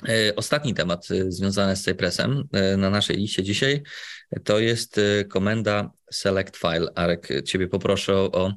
[0.08, 2.48] e, Ostatni temat związany z Cypressem
[2.78, 3.82] na naszej liście dzisiaj
[4.44, 6.86] to jest komenda select file.
[6.94, 8.52] Arek, Ciebie poproszę o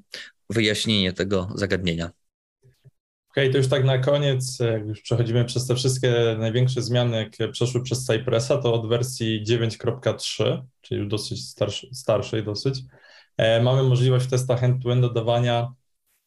[0.50, 2.12] wyjaśnienie tego zagadnienia.
[3.36, 7.18] Okej, okay, to już tak na koniec, jak już przechodzimy przez te wszystkie największe zmiany,
[7.18, 12.80] jakie przeszły przez Cypressa, to od wersji 9.3, czyli już dosyć starszy, starszej dosyć,
[13.38, 15.74] e, mamy możliwość w testach end-to-end dodawania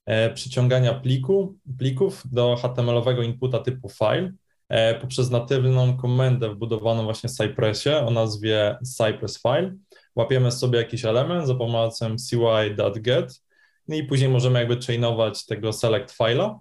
[0.07, 4.33] e, przyciągania pliku, plików do HTML-owego inputa typu file
[4.69, 9.75] e, poprzez natywną komendę wbudowaną właśnie w Cypressie o nazwie Cypress File.
[10.17, 13.43] Łapiemy sobie jakiś element za pomocą cy.get
[13.89, 16.59] no i później możemy jakby chainować tego select file'a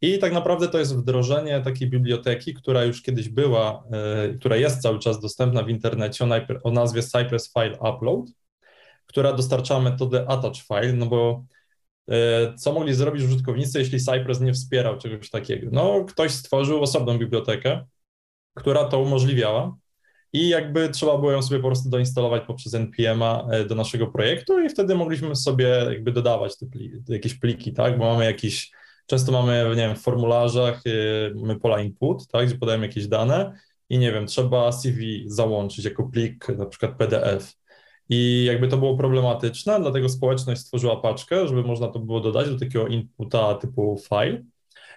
[0.00, 4.82] i tak naprawdę to jest wdrożenie takiej biblioteki, która już kiedyś była, e, która jest
[4.82, 6.26] cały czas dostępna w internecie
[6.64, 8.26] o, nazwie Cypress File Upload,
[9.06, 11.44] która dostarcza metodę attach file, no bo
[12.10, 15.68] e, co mogli zrobić użytkownicy, jeśli Cypress nie wspierał czegoś takiego?
[15.72, 17.84] No, ktoś stworzył osobną bibliotekę,
[18.54, 19.76] która to umożliwiała
[20.32, 24.60] i jakby trzeba było ją sobie po prostu doinstalować poprzez npm-a e, do naszego projektu
[24.60, 28.70] i wtedy mogliśmy sobie jakby dodawać te pliki, jakieś pliki, tak, bo mamy jakiś
[29.08, 33.52] Często mamy, nie wiem, w formularzach y, mamy pola input, tak, gdzie podajemy jakieś dane
[33.88, 37.54] i nie wiem, trzeba CV załączyć jako plik, na przykład PDF.
[38.08, 42.58] I jakby to było problematyczne, dlatego społeczność stworzyła paczkę, żeby można to było dodać do
[42.58, 44.42] takiego inputa typu file.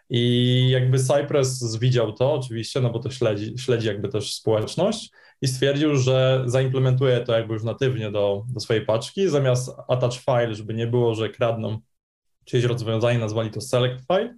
[0.09, 5.47] I jakby Cypress widział to oczywiście, no bo to śledzi, śledzi jakby też społeczność i
[5.47, 10.73] stwierdził, że zaimplementuje to jakby już natywnie do, do swojej paczki, zamiast attach file, żeby
[10.73, 11.79] nie było, że kradną
[12.51, 14.35] czyjeś rozwiązanie, nazwali to select file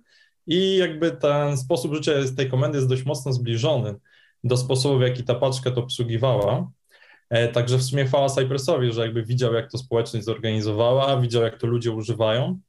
[0.47, 3.95] i jakby ten sposób życia tej komendy jest dość mocno zbliżony
[4.43, 6.71] do sposobu, w jaki ta paczka to obsługiwała.
[7.30, 11.58] E, także w sumie chwała Cypressowi, że jakby widział, jak to społeczność zorganizowała, widział, jak
[11.58, 12.60] to ludzie używają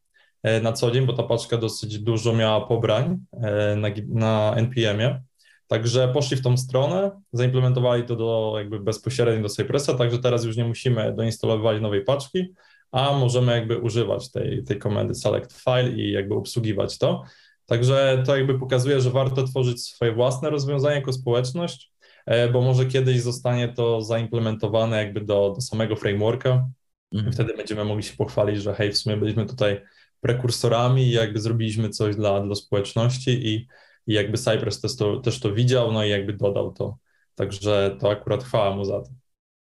[0.43, 5.23] e, na co dzień, bo ta paczka dosyć dużo miała pobrań e, na, na NPM-ie.
[5.67, 10.57] Także poszli w tą stronę, zaimplementowali to do, jakby bezpośrednio do Cypressa, także teraz już
[10.57, 12.55] nie musimy doinstalowywać nowej paczki,
[12.95, 17.25] a możemy jakby używać tej, tej komendy select file i jakby obsługiwać to.
[17.67, 21.93] Także to jakby pokazuje, że warto tworzyć swoje własne rozwiązania jako społeczność,
[22.27, 26.69] e, bo może kiedyś zostanie to zaimplementowane jakby do, do samego frameworka
[27.13, 27.31] mhm.
[27.31, 29.81] i wtedy będziemy mogli się pochwalić, że hej, w sumie byliśmy tutaj
[30.21, 33.67] prekursorami i jakby zrobiliśmy coś dla, dla społeczności i,
[34.07, 36.99] i jakby Cypress też to, też to widział, no i jakby dodał to.
[37.35, 39.11] Także to akurat chwała mu za to.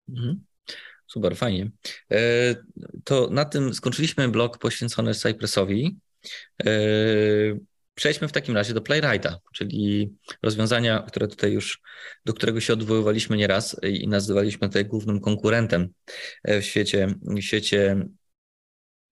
[0.10, 0.46] Mhm.
[1.08, 1.72] Super, fajnie.
[2.12, 2.18] E,
[3.04, 5.98] to na tym skończyliśmy blog poświęcony Cypressowi.
[6.66, 6.70] E,
[7.96, 10.14] przejdźmy w takim razie do Playwrighta, czyli
[10.44, 11.82] rozwiązania, które tutaj już,
[12.26, 15.90] do którego się odwoływaliśmy nieraz i nazywaliśmy tutaj głównym konkurentem
[16.44, 18.06] w świecie, w świecie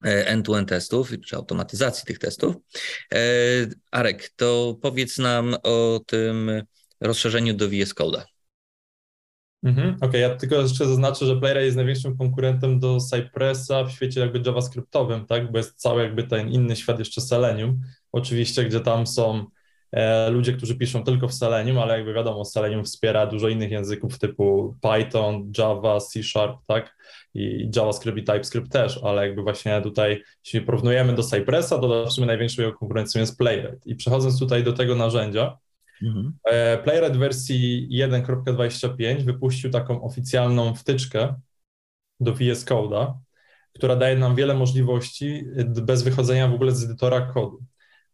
[0.03, 2.55] end-to-end testów, czy automatyzacji tych testów.
[3.13, 3.19] E,
[3.91, 6.51] Arek, to powiedz nam o tym
[7.01, 8.32] rozszerzeniu do VS Code'a.
[9.63, 13.91] Mhm, Okej, okay, ja tylko jeszcze zaznaczę, że Playwright jest największym konkurentem do Cypressa w
[13.91, 18.79] świecie jakby javascriptowym, tak, bo jest cały jakby ten inny świat jeszcze Selenium, oczywiście, gdzie
[18.79, 19.45] tam są
[19.91, 24.19] e, ludzie, którzy piszą tylko w Selenium, ale jakby wiadomo, Selenium wspiera dużo innych języków
[24.19, 26.95] typu Python, Java, C Sharp, tak,
[27.33, 32.25] i JavaScript i TypeScript też, ale jakby właśnie tutaj, jeśli porównujemy do Cypressa, to w
[32.25, 33.87] największą jego konkurencją jest Playwright.
[33.87, 35.57] I przechodząc tutaj do tego narzędzia,
[36.03, 36.33] Mhm.
[36.43, 41.35] E, Playwright wersji 1.25 wypuścił taką oficjalną wtyczkę
[42.19, 43.13] do VS Code'a,
[43.73, 47.59] która daje nam wiele możliwości bez wychodzenia w ogóle z edytora kodu.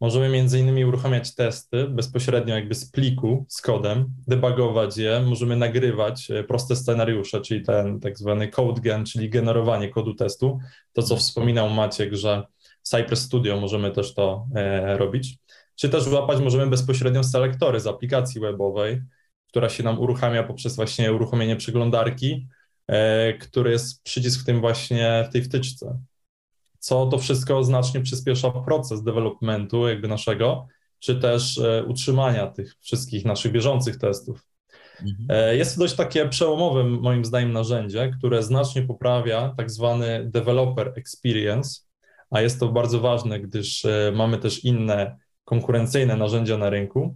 [0.02, 6.32] Możemy między innymi uruchamiać testy bezpośrednio jakby z pliku, z kodem, debugować je, możemy nagrywać
[6.32, 10.60] e, proste scenariusze, czyli ten tak zwany code gen, czyli generowanie kodu testu.
[10.94, 12.44] To, co wspominał Maciek, że
[12.82, 15.38] Cypress Studio możemy też to e, robić
[15.80, 19.02] czy też łapać możemy bezpośrednio selektory z aplikacji webowej,
[19.48, 22.48] która się nam uruchamia poprzez właśnie uruchomienie przeglądarki,
[22.88, 26.00] e, który jest przycisk w tym właśnie, w tej wtyczce.
[26.80, 30.68] Co to wszystko znacznie przyspiesza proces developmentu jakby naszego,
[31.00, 34.46] czy też e, utrzymania tych wszystkich naszych bieżących testów.
[35.02, 35.28] Mhm.
[35.30, 40.94] E, jest to dość takie przełomowe moim zdaniem narzędzie, które znacznie poprawia tak zwany developer
[40.96, 41.82] experience,
[42.30, 45.18] a jest to bardzo ważne, gdyż mamy też inne
[45.50, 47.16] konkurencyjne narzędzia na rynku.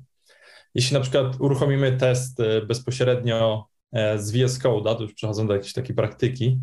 [0.76, 5.54] Jeśli na przykład uruchomimy test e, bezpośrednio e, z VS Code'a, to już przechodzą do
[5.54, 6.60] jakiejś takiej praktyki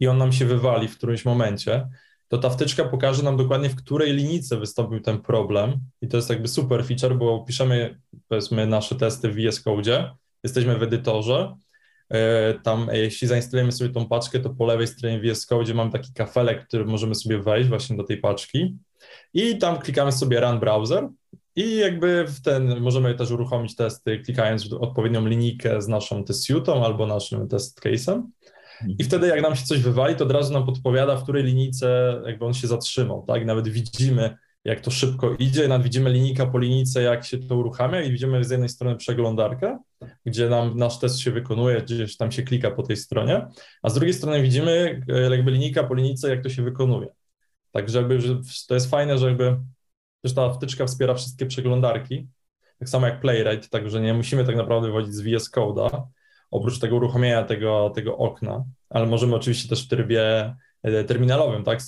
[0.00, 1.88] i on nam się wywali w którymś momencie,
[2.28, 5.80] to ta wtyczka pokaże nam dokładnie, w której linijce wystąpił ten problem.
[6.00, 10.78] I to jest jakby super feature, bo piszemy powiedzmy nasze testy w VS Code, jesteśmy
[10.78, 11.56] w edytorze,
[12.10, 16.12] e, tam jeśli zainstalujemy sobie tą paczkę, to po lewej stronie VS Code mamy taki
[16.12, 18.76] kafelek, który możemy sobie wejść właśnie do tej paczki
[19.34, 21.08] i tam klikamy sobie Run Browser
[21.56, 26.50] i jakby w ten możemy też uruchomić testy, klikając w odpowiednią linijkę z naszą test
[26.50, 28.22] suite'ą albo naszym test case'em.
[28.80, 29.08] I mhm.
[29.08, 32.44] wtedy jak nam się coś wywali, to od razu nam podpowiada, w której linijce jakby
[32.44, 33.46] on się zatrzymał, tak?
[33.46, 38.02] Nawet widzimy, jak to szybko idzie, nawet widzimy linijka po linijce, jak się to uruchamia
[38.02, 39.78] i widzimy z jednej strony przeglądarkę,
[40.26, 43.46] gdzie nam nasz test się wykonuje, gdzieś tam się klika po tej stronie,
[43.82, 47.08] a z drugiej strony widzimy e, jakby linijka po linijce, jak to się wykonuje.
[47.76, 48.18] Także jakby
[48.68, 49.56] to jest fajne, że jakby
[50.22, 52.28] też ta wtyczka wspiera wszystkie przeglądarki,
[52.78, 56.02] tak samo jak Playwright, także nie musimy tak naprawdę wychodzić z VS Code'a,
[56.50, 61.78] oprócz tego uruchomienia tego, tego okna, ale możemy oczywiście też w trybie e, terminalowym, tak,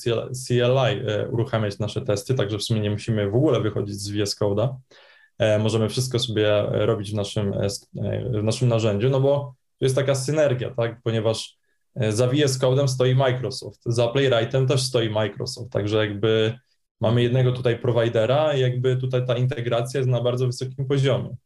[0.46, 4.40] CLI e, uruchamiać nasze testy, także w sumie nie musimy w ogóle wychodzić z VS
[4.40, 4.74] Code'a.
[5.38, 7.54] E, możemy wszystko sobie robić w naszym,
[8.34, 11.57] w naszym narzędziu, no bo to jest taka synergia, tak, ponieważ
[12.08, 16.58] za VS Code'em stoi Microsoft, za Playwrightem też stoi Microsoft, także jakby
[17.00, 21.36] mamy jednego tutaj prowajdera i jakby tutaj ta integracja jest na bardzo wysokim poziomie.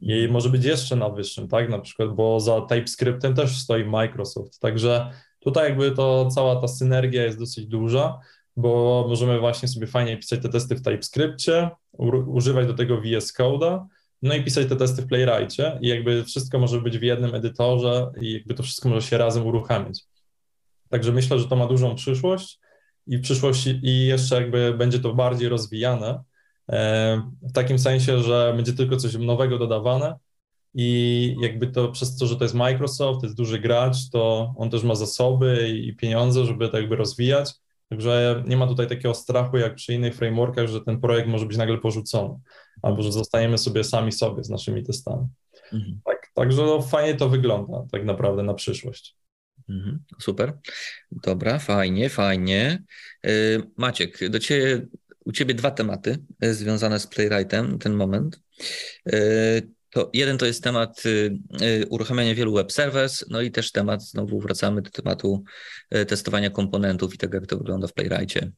[0.00, 4.60] I może być jeszcze na wyższym, tak, na przykład, bo za TypeScriptem też stoi Microsoft,
[4.60, 8.18] także tutaj jakby to cała ta synergia jest dosyć duża,
[8.56, 11.70] bo możemy właśnie sobie fajnie pisać te testy w TypeScriptie,
[12.26, 13.86] używać do tego VS Code'a,
[14.22, 18.10] no i pisać te testy w Playwrightie i jakby wszystko może być w jednym edytorze
[18.20, 20.04] i jakby to wszystko może się razem uruchamiać.
[20.88, 22.58] Także myślę, że to ma dużą przyszłość
[23.06, 26.22] i w przyszłości i jeszcze jakby będzie to bardziej rozwijane,
[26.68, 30.14] e, w takim sensie, że będzie tylko coś nowego dodawane,
[30.74, 34.70] i jakby to przez to, że to jest Microsoft, to jest duży gracz, to on
[34.70, 37.54] też ma zasoby i pieniądze, żeby to jakby rozwijać.
[37.88, 41.56] Także nie ma tutaj takiego strachu jak przy innych frameworkach, że ten projekt może być
[41.56, 42.34] nagle porzucony,
[42.82, 45.26] albo że zostajemy sobie sami sobie z naszymi testami.
[45.72, 46.00] Mhm.
[46.04, 49.16] Tak, także no, fajnie to wygląda tak naprawdę na przyszłość.
[49.68, 50.58] Mhm, super.
[51.10, 52.82] Dobra, fajnie, fajnie.
[53.26, 54.86] Y, Maciek, do ciebie,
[55.24, 58.40] u Ciebie dwa tematy y, związane z Playwrightem ten moment.
[59.98, 61.02] Y, to jeden to jest temat
[61.90, 65.44] uruchamiania wielu web servers, no i też temat, znowu wracamy do tematu
[66.08, 68.50] testowania komponentów i tego, jak to wygląda w Playwrightie.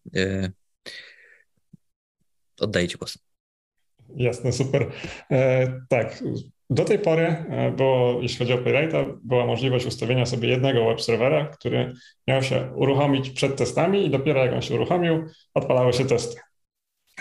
[2.60, 3.18] Oddaję Ci głos.
[4.16, 4.90] Jasne, super.
[5.30, 6.22] E, tak,
[6.70, 11.02] do tej pory, e, bo jeśli chodzi o Playwrighta, była możliwość ustawienia sobie jednego web
[11.02, 11.92] serwera, który
[12.28, 15.24] miał się uruchomić przed testami i dopiero jak on się uruchomił,
[15.54, 16.40] odpalały się testy.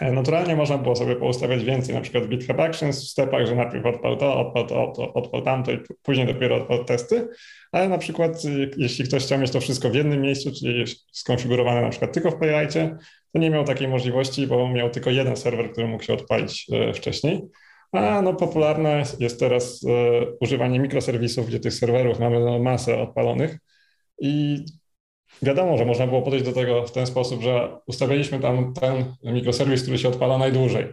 [0.02, 3.86] E, naturalnie można było sobie poustawiać więcej, na przykład GitHub Actions w stepach, że najpierw
[3.86, 7.28] odpal to, odpal to, to odpal tamto i później dopiero odpal testy,
[7.72, 8.42] ale na przykład
[8.78, 12.38] jeśli ktoś chciał mieć to wszystko w jednym miejscu, czyli skonfigurowane na przykład tylko w
[12.38, 12.98] Playwrightie,
[13.34, 16.94] to nie miał takiej możliwości, bo miał tylko jeden serwer, który mógł się odpalić e,
[16.94, 17.42] wcześniej.
[17.92, 23.58] A no, popularne jest teraz e, używanie mikroserwisów, gdzie tych serwerów mamy masę odpalonych
[24.22, 24.66] i
[25.42, 29.82] wiadomo, że można było podejść do tego w ten sposób, że ustawiliśmy tam ten mikroserwis,
[29.82, 30.88] który się odpala najdłużej.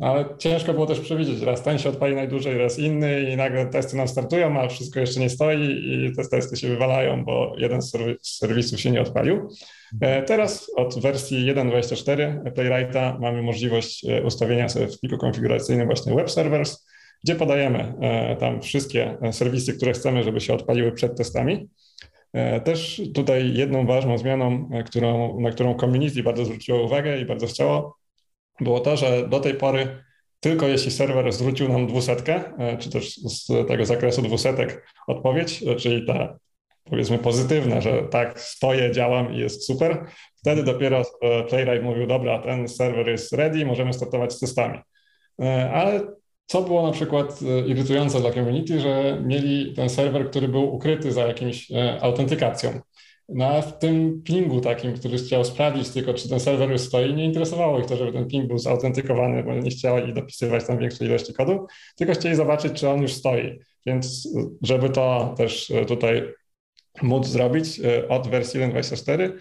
[0.00, 3.66] No, ale ciężko było też przewidzieć, raz ten się odpali najdłużej, raz inny i nagle
[3.66, 7.82] testy nam startują, a wszystko jeszcze nie stoi i te testy się wywalają, bo jeden
[7.82, 9.48] z serwisów się nie odpalił.
[10.00, 16.14] E, teraz od wersji 1.24 Playwrighta mamy możliwość e, ustawienia sobie w pliku konfiguracyjnym właśnie
[16.14, 16.86] web servers,
[17.24, 21.68] gdzie podajemy e, tam wszystkie serwisy, które chcemy, żeby się odpaliły przed testami.
[22.64, 27.96] Też tutaj jedną ważną zmianą, którą, na którą community bardzo zwróciło uwagę i bardzo chciało,
[28.60, 30.02] było to, że do tej pory
[30.40, 32.44] tylko jeśli serwer zwrócił nam dwusetkę,
[32.78, 36.38] czy też z tego zakresu dwusetek odpowiedź, czyli ta
[36.90, 42.38] powiedzmy pozytywne, że tak, stoję, działam i jest super, wtedy dopiero e, Playwright mówił, dobra,
[42.38, 44.78] ten serwer jest ready, możemy startować z testami.
[45.42, 46.00] E, ale
[46.46, 51.12] co było na przykład e, irytujące dla community, że mieli ten serwer, który był ukryty
[51.12, 51.68] za jakimś
[52.00, 52.80] autentykacją.
[53.28, 57.24] No w tym pingu takim, który chciał sprawdzić tylko, czy ten serwer już stoi, nie
[57.24, 61.34] interesowało ich to, żeby ten ping był zautentykowany, bo nie chcieli dopisywać tam większej ilości
[61.34, 63.58] kodu, tylko chcieli zobaczyć, czy on już stoi.
[63.86, 64.28] Więc
[64.62, 66.22] żeby to też tutaj
[67.02, 69.32] móc zrobić e, od wersji 1.24.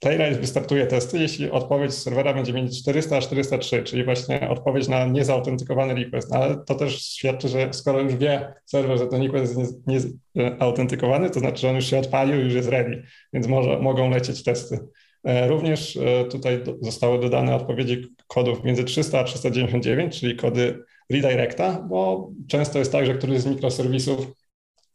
[0.00, 4.48] E, Playwright wystartuje testy, jeśli odpowiedź z serwera będzie mieć 400 a 403, czyli właśnie
[4.48, 6.32] odpowiedź na niezautentykowany request.
[6.32, 11.40] Ale to też świadczy, że skoro już wie serwer, że ten request jest nieautentykowany, to
[11.40, 14.78] znaczy, że on już się odpalił, już jest ready, więc może, mogą lecieć testy.
[15.24, 15.98] E, również
[16.30, 20.78] tutaj zostały dodane odpowiedzi kodów między 300 a 399, czyli kody
[21.10, 24.26] redirecta, bo często jest tak, że któryś z mikroserwisów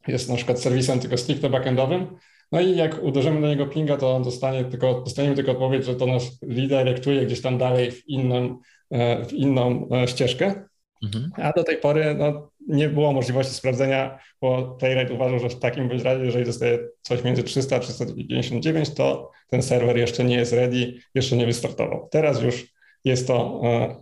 [0.07, 2.07] jest na przykład serwisem tylko stricte backendowym,
[2.51, 5.95] no i jak uderzymy do niego pinga, to on dostanie tylko, dostaniemy tylko odpowiedź, że
[5.95, 8.59] to nas redirectuje gdzieś tam dalej w inną,
[8.91, 10.67] e, w inną e, ścieżkę.
[11.03, 11.31] Mhm.
[11.37, 15.89] A do tej pory no, nie było możliwości sprawdzenia, bo Playwright uważał, że w takim
[15.89, 20.53] bądź razie, jeżeli dostaje coś między 300 a 399, to ten serwer jeszcze nie jest
[20.53, 22.07] ready, jeszcze nie wystartował.
[22.11, 22.65] Teraz już
[23.05, 23.95] jest to e,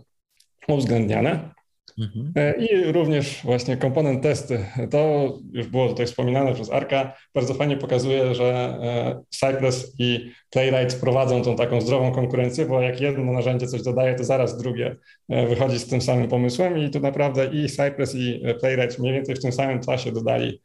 [0.68, 1.54] uwzględniane.
[1.98, 2.32] Mhm.
[2.36, 4.66] E, I również właśnie komponent testy.
[4.90, 7.16] To już było tutaj wspominane przez Arka.
[7.34, 8.44] Bardzo fajnie pokazuje, że
[8.82, 14.14] e, Cypress i Playwright prowadzą tą taką zdrową konkurencję, bo jak jedno narzędzie coś dodaje,
[14.14, 14.96] to zaraz drugie
[15.28, 19.34] e, wychodzi z tym samym pomysłem i tu naprawdę i Cypress i Playwright mniej więcej
[19.34, 20.60] w tym samym czasie dodali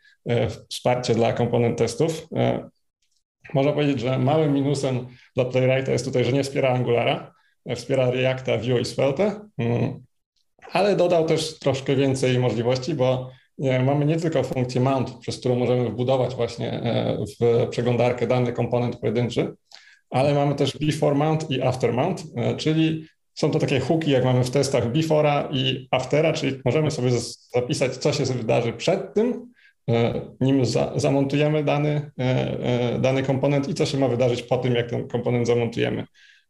[0.69, 2.27] wsparcie dla komponent testów.
[3.53, 7.33] Można powiedzieć, że małym minusem dla Playwrighta jest tutaj, że nie wspiera Angulara,
[7.75, 9.39] wspiera Reacta, Vue i Svelte.
[10.71, 15.55] Ale dodał też troszkę więcej możliwości, bo nie, mamy nie tylko funkcję mount, przez którą
[15.55, 19.53] możemy wbudować właśnie e, w przeglądarkę dany komponent pojedynczy,
[20.09, 24.25] ale mamy też before mount i after mount, e, czyli są to takie hooki, jak
[24.25, 27.11] mamy w testach before'a i aftera, czyli możemy sobie
[27.55, 29.53] zapisać, co się wydarzy przed tym,
[29.89, 32.11] e, nim za, zamontujemy dany,
[32.99, 36.05] dany komponent i co się ma wydarzyć po tym, jak ten komponent zamontujemy.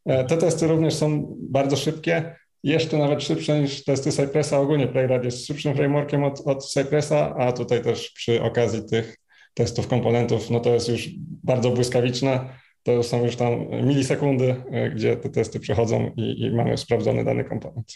[0.05, 4.59] Te testy również są bardzo szybkie jeszcze nawet szybsze niż testy Cypressa.
[4.59, 9.17] Ogólnie Playwright jest szybszym frameworkiem od, od Cypressa, a tutaj też przy okazji tych
[9.53, 11.09] testów komponentów, no to jest już
[11.43, 12.59] bardzo błyskawiczne.
[12.83, 17.43] To są już tam milisekundy, e, gdzie te testy przechodzą i, i mamy sprawdzony dany
[17.43, 17.93] komponent.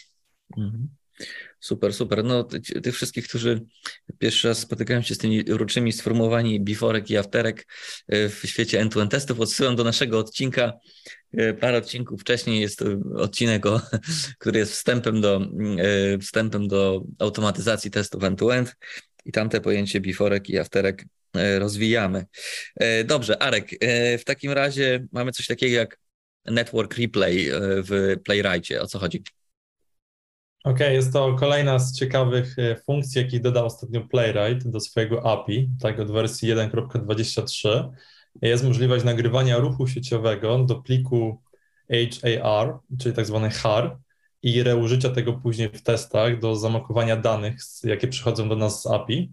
[0.58, 0.88] Mhm.
[1.60, 2.24] Super, super.
[2.24, 2.44] No,
[2.82, 3.60] tych wszystkich, którzy
[4.18, 7.66] pierwszy raz spotykają się z tymi uroczymi sformułowani biforek i afterek
[8.08, 10.72] e, w świecie end-to-end testów, odsyłam do naszego odcinka.
[11.36, 12.84] E, parę odcinków wcześniej jest to
[13.16, 13.80] odcinek, o,
[14.38, 15.40] który jest wstępem do,
[15.78, 18.76] e, wstępem do automatyzacji testów end-to-end
[19.24, 21.04] i tamte pojęcie biforek i afterek
[21.58, 22.24] rozwijamy.
[23.04, 23.70] Dobrze, Arek,
[24.18, 25.98] w takim razie mamy coś takiego jak
[26.44, 28.82] network replay w Playwrightie.
[28.82, 29.22] O co chodzi?
[30.64, 35.70] OK, jest to kolejna z ciekawych e, funkcji, jakich dodał ostatnio Playwright do swojego API,
[35.80, 37.90] tak od wersji 1.23.
[38.42, 41.42] Jest możliwość nagrywania ruchu sieciowego do pliku
[42.42, 43.98] HAR, czyli tak zwany HAR,
[44.42, 49.32] i reużycia tego później w testach do zamokowania danych, jakie przychodzą do nas z API.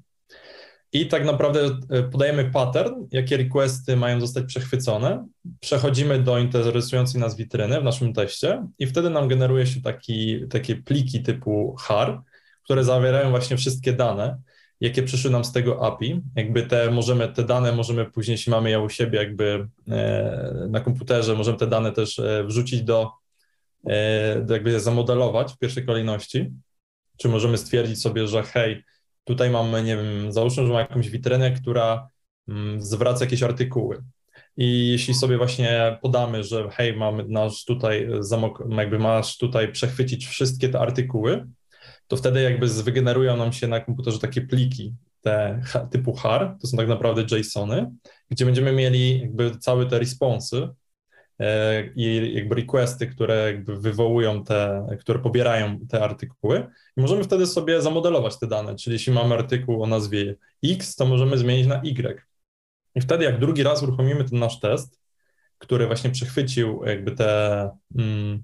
[0.94, 5.28] I tak naprawdę e, podajemy pattern, jakie requesty mają zostać przechwycone.
[5.60, 10.76] Przechodzimy do interesującej nas witryny w naszym teście i wtedy nam generuje się taki, takie
[10.76, 12.22] pliki typu har,
[12.64, 14.38] które zawierają właśnie wszystkie dane,
[14.82, 16.22] jakie przyszły nam z tego API.
[16.36, 20.80] Jakby te możemy, te dane możemy później, jeśli mamy je u siebie jakby e, na
[20.80, 23.12] komputerze, możemy te dane też e, wrzucić do,
[24.42, 26.52] do jakby zamodelować w pierwszej kolejności.
[27.18, 28.84] Czy możemy stwierdzić sobie, że hej,
[29.24, 32.10] Tutaj mamy, nie wiem, załóżmy, że mamy jakąś witrynę, która
[32.48, 34.04] mm, zwraca jakieś artykuły.
[34.58, 38.08] I jeśli sobie właśnie podamy, że hej, mamy nasz tutaj
[38.70, 41.48] jakby masz tutaj przechwycić wszystkie te artykuły,
[42.12, 46.78] to wtedy jakby wygenerują nam się na komputerze takie pliki te typu HAR, to są
[46.78, 47.92] tak naprawdę JSONy,
[48.30, 50.70] gdzie będziemy mieli jakby całe te responsy
[51.42, 57.48] E, i jakby requesty, które jakby wywołują te, które pobierają te artykuły i możemy wtedy
[57.48, 61.82] sobie zamodelować te dane, czyli jeśli mamy artykuł o nazwie X, to możemy zmienić na
[61.84, 62.22] Y.
[62.96, 65.00] I wtedy jak drugi raz uruchomimy ten nasz test,
[65.58, 68.44] który właśnie przechwycił jakby te, mm,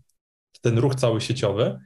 [0.62, 1.80] ten ruch cały sieciowy,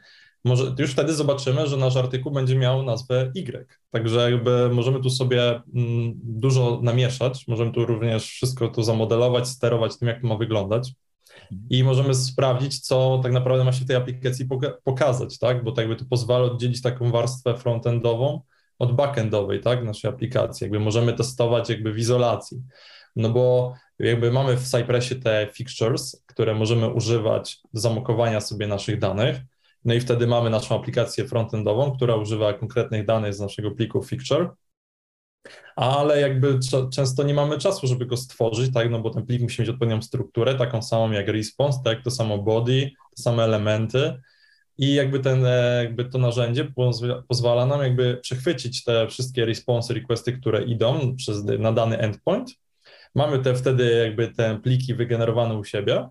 [0.46, 3.68] może już wtedy zobaczymy, że nasz artykuł będzie miał nazwę Y.
[3.92, 9.98] Także jakby możemy tu sobie mm, dużo namieszać, możemy tu również wszystko to zamodelować, sterować
[9.98, 10.94] tym, jak to ma wyglądać.
[11.70, 14.48] I możemy sprawdzić, co tak naprawdę ma się w tej aplikacji
[14.84, 15.64] pokazać, tak?
[15.64, 18.42] Bo tak jakby to pozwala oddzielić taką warstwę frontendową
[18.80, 19.84] od backendowej, tak?
[19.84, 20.66] Naszej aplikacji.
[20.66, 22.62] Jakby możemy testować jakby w izolacji.
[23.16, 29.00] No bo jakby mamy w Cypressie te fixtures, które możemy używać do zamokowania sobie naszych
[29.00, 29.42] danych,
[29.86, 34.50] no i wtedy mamy naszą aplikację frontendową, która używa konkretnych danych z naszego pliku fixture,
[35.76, 36.60] ale jakby
[36.94, 40.02] często nie mamy czasu, żeby go stworzyć, tak, no bo ten plik musi mieć odpowiednią
[40.02, 44.22] strukturę, taką samą jak response, tak, to samo body, te same elementy
[44.78, 46.72] i jakby ten, e, jakby to narzędzie
[47.28, 52.52] pozwala nam jakby przechwycić te wszystkie response requesty, które idą przez, na dany endpoint.
[53.16, 56.10] Mamy te wtedy jakby te pliki wygenerowane u siebie.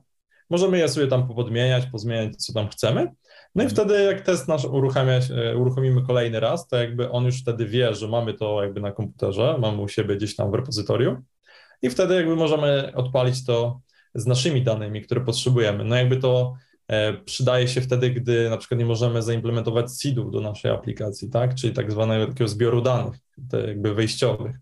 [0.50, 3.12] Możemy je sobie tam podmieniać, pozmieniać, co tam chcemy.
[3.54, 5.20] No i wtedy jak test nasz uruchamia,
[5.56, 9.56] uruchomimy kolejny raz, to jakby on już wtedy wie, że mamy to jakby na komputerze,
[9.60, 11.22] mamy u siebie gdzieś tam w repozytorium.
[11.82, 13.80] I wtedy jakby możemy odpalić to
[14.14, 15.84] z naszymi danymi, które potrzebujemy.
[15.84, 16.54] No jakby to
[16.88, 21.54] e, przydaje się wtedy, gdy na przykład nie możemy zaimplementować seedów do naszej aplikacji, tak,
[21.54, 23.16] czyli tak zwanego takiego zbioru danych,
[23.66, 24.56] jakby wejściowych,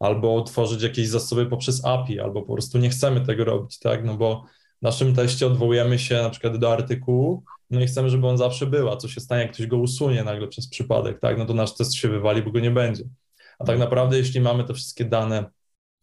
[0.00, 4.16] albo tworzyć jakieś zasoby poprzez API, albo po prostu nie chcemy tego robić, tak, no
[4.16, 4.44] bo
[4.82, 8.66] w naszym teście odwołujemy się na przykład do artykułu, no i chcemy, żeby on zawsze
[8.66, 11.54] był, a co się stanie, jak ktoś go usunie nagle przez przypadek, tak, no to
[11.54, 13.04] nasz test się wywali, bo go nie będzie.
[13.58, 15.44] A tak naprawdę, jeśli mamy te wszystkie dane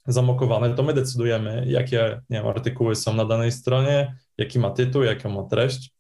[0.08, 5.04] zamokowane, to my decydujemy, jakie nie wiem, artykuły są na danej stronie, jaki ma tytuł,
[5.04, 5.92] jaką ma treść.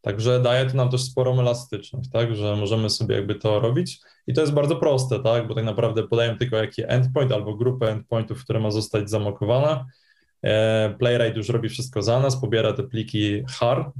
[0.00, 4.34] Także daje to nam też sporą elastyczność, tak, że możemy sobie jakby to robić i
[4.34, 8.44] to jest bardzo proste, tak, bo tak naprawdę podajemy tylko jaki endpoint albo grupę endpointów,
[8.44, 9.86] które ma zostać zamokowana.
[10.42, 13.92] E, Playwright już robi wszystko za nas, pobiera te pliki HAR,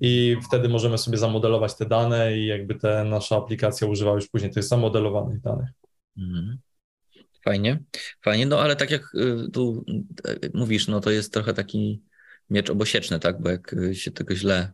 [0.00, 4.50] i wtedy możemy sobie zamodelować te dane i jakby te nasza aplikacja używa już później
[4.50, 5.68] tych zamodelowanych danych.
[6.18, 6.58] Mhm.
[7.44, 7.82] Fajnie,
[8.24, 9.84] fajnie, no ale tak jak y, tu
[10.28, 12.02] y, mówisz, no to jest trochę taki
[12.50, 14.72] miecz obosieczny, tak, bo jak się tego źle,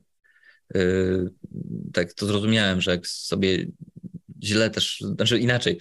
[1.93, 3.67] tak to zrozumiałem, że jak sobie
[4.43, 5.79] źle też, znaczy inaczej,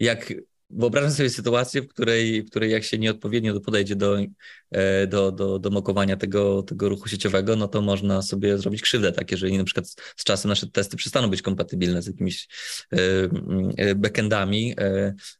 [0.00, 0.32] jak
[0.70, 4.18] Wyobrażam sobie sytuację, w której, w której jak się nieodpowiednio podejdzie do,
[4.70, 9.12] e, do, do, do mokowania tego, tego ruchu sieciowego, no to można sobie zrobić krzywdę,
[9.12, 9.30] tak?
[9.30, 12.48] Jeżeli na przykład z czasem nasze testy przestaną być kompatybilne z jakimiś
[12.92, 12.98] e,
[13.76, 14.74] e, backendami,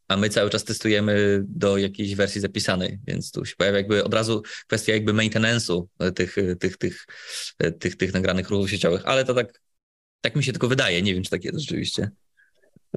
[0.09, 4.15] a my cały czas testujemy do jakiejś wersji zapisanej, więc tu się pojawia jakby od
[4.15, 7.07] razu kwestia jakby maintenance'u tych, tych, tych,
[7.79, 9.61] tych, tych nagranych ruchów sieciowych, ale to tak,
[10.21, 12.11] tak mi się tylko wydaje, nie wiem, czy tak jest rzeczywiście.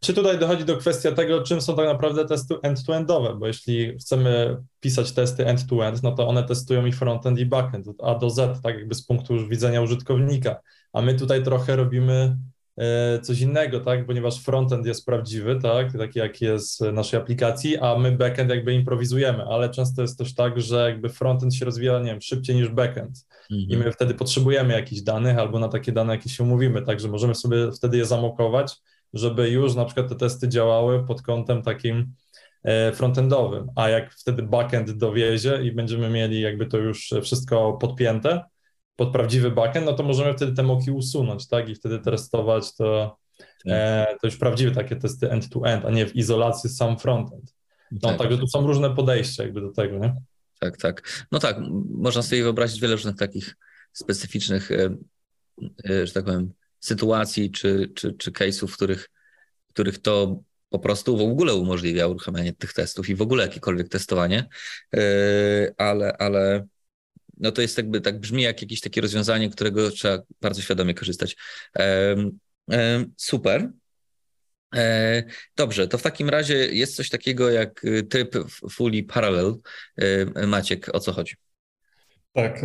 [0.02, 4.58] Czy tutaj dochodzi do kwestii tego, czym są tak naprawdę testy end-to-endowe, bo jeśli chcemy
[4.80, 8.62] pisać testy end-to-end, no to one testują i frontend i backend, od A do Z,
[8.62, 10.56] tak jakby z punktu widzenia użytkownika,
[10.94, 12.38] a my tutaj trochę robimy
[12.78, 17.78] e, coś innego, tak, ponieważ frontend jest prawdziwy, tak, taki jaki jest w naszej aplikacji,
[17.78, 22.00] a my backend jakby improwizujemy, ale często jest też tak, że jakby frontend się rozwija,
[22.00, 23.26] nie wiem, szybciej niż backend.
[23.52, 23.70] Mhm.
[23.70, 27.36] i my wtedy potrzebujemy jakichś danych albo na takie dane, jakie się umówimy, także możemy
[27.36, 28.76] sobie wtedy je zamokować,
[29.14, 32.14] żeby już na przykład te testy działały pod kątem takim
[32.64, 38.44] e, frontendowym, a jak wtedy backend dowiezie i będziemy mieli jakby to już wszystko podpięte,
[38.96, 41.70] pod prawdziwy backend, no to możemy wtedy te moki usunąć, tak?
[41.70, 43.48] I wtedy testować to, tak.
[43.68, 47.56] e, to już prawdziwe takie testy end-to-end, a nie w izolacji sam frontend.
[47.92, 48.18] No, tak.
[48.18, 50.16] także tu są różne podejścia jakby do tego, nie?
[50.60, 51.26] Tak, tak.
[51.32, 51.58] No tak,
[51.90, 53.56] można sobie wyobrazić wiele różnych takich
[53.94, 54.90] specyficznych, e,
[56.08, 56.54] że tak powiem,
[56.84, 59.10] sytuacji czy, czy, czy case'ów, w których,
[59.70, 63.90] w których to po prostu w ogóle umożliwia uruchamianie tych testów i w ogóle jakiekolwiek
[63.90, 64.48] testowanie,
[64.96, 65.02] e,
[65.78, 66.68] ale, ale
[67.38, 71.36] no to jest jakby, tak brzmi jak jakieś takie rozwiązanie, którego trzeba bardzo świadomie korzystać.
[73.18, 73.70] Super.
[74.76, 75.24] E,
[75.56, 78.36] dobrze, to w takim razie jest coś takiego jak y, tryb
[78.72, 79.56] fully parallel.
[80.48, 81.36] Maciek, o co chodzi?
[82.34, 82.62] Tak.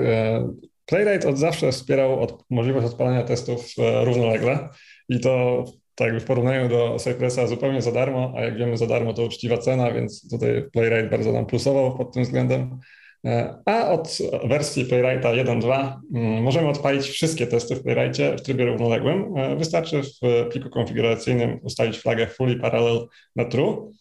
[0.89, 4.68] Playwright od zawsze wspierał od, możliwość odpalania testów e, równolegle
[5.09, 5.64] i to
[5.95, 9.59] tak w porównaniu do Cypressa zupełnie za darmo, a jak wiemy za darmo to uczciwa
[9.59, 12.78] cena, więc tutaj Playwright bardzo nam plusował pod tym względem.
[13.26, 18.64] E, a od wersji Playwrighta 1.2 mm, możemy odpalić wszystkie testy w Playwrightie w trybie
[18.64, 19.36] równoległym.
[19.36, 23.93] E, wystarczy w pliku konfiguracyjnym ustawić flagę fully parallel na true.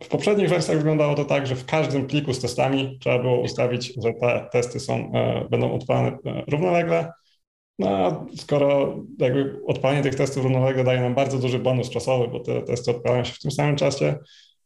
[0.00, 3.40] E, w poprzednich wersjach wyglądało to tak, że w każdym pliku z testami trzeba było
[3.40, 5.12] ustawić, że te testy są,
[5.50, 6.18] będą odpalane
[6.48, 7.12] równolegle.
[7.78, 9.60] No a skoro jakby
[10.02, 13.38] tych testów równolegle daje nam bardzo duży bonus czasowy, bo te testy odpalają się w
[13.38, 14.18] tym samym czasie,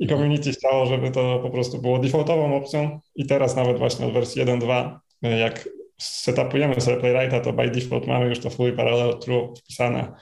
[0.03, 4.12] i community chciało, żeby to po prostu było defaultową opcją i teraz nawet właśnie od
[4.12, 5.68] wersji 1.2, jak
[5.99, 10.12] setupujemy sobie Playwrighta, to by default mamy już to fully parallel true wpisane, e,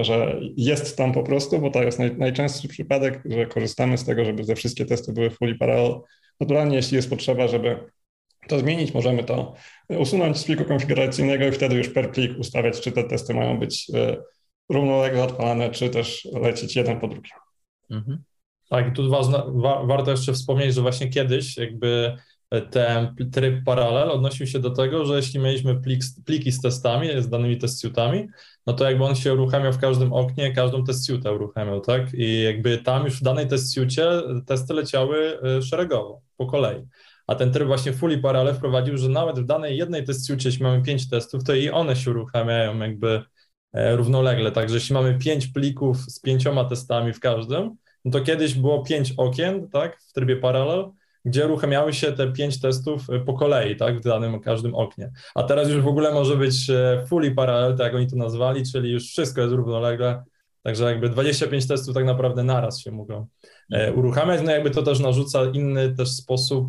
[0.00, 4.24] że jest tam po prostu, bo to jest naj, najczęstszy przypadek, że korzystamy z tego,
[4.24, 6.00] żeby te wszystkie testy były fully parallel.
[6.40, 7.90] Naturalnie, jeśli jest potrzeba, żeby
[8.48, 9.54] to zmienić, możemy to
[9.88, 13.90] usunąć z pliku konfiguracyjnego i wtedy już per plik ustawiać, czy te testy mają być
[13.94, 14.16] e,
[14.68, 17.32] równolegle odpalane, czy też lecieć jeden po drugim.
[17.90, 18.22] Mhm.
[18.70, 22.16] Tak, tu ważne, wa, warto jeszcze wspomnieć, że właśnie kiedyś jakby
[22.70, 27.28] ten tryb paralel odnosił się do tego, że jeśli mieliśmy plik, pliki z testami, z
[27.28, 28.28] danymi test suitami,
[28.66, 32.14] no to jakby on się uruchamiał w każdym oknie, każdą test suite uruchamiał, tak?
[32.14, 36.82] I jakby tam już w danej test suite testy leciały y, szeregowo, po kolei.
[37.26, 40.62] A ten tryb właśnie fully parallel wprowadził, że nawet w danej jednej test suite, jeśli
[40.62, 43.22] mamy pięć testów, to i one się uruchamiają jakby
[43.72, 44.52] e, równolegle.
[44.52, 49.14] Także jeśli mamy pięć plików z pięcioma testami w każdym, no to kiedyś było pięć
[49.16, 50.84] okien, tak, w trybie parallel,
[51.24, 55.10] gdzie uruchamiały się te pięć testów y, po kolei, tak, w danym każdym oknie.
[55.34, 58.62] A teraz już w ogóle może być e, fully parallel, tak jak oni to nazwali,
[58.72, 60.24] czyli już wszystko jest równolegle,
[60.62, 63.26] także jakby 25 testów tak naprawdę naraz się mogą
[63.72, 63.98] e, mhm.
[63.98, 66.68] uruchamiać, no jakby to też narzuca inny też sposób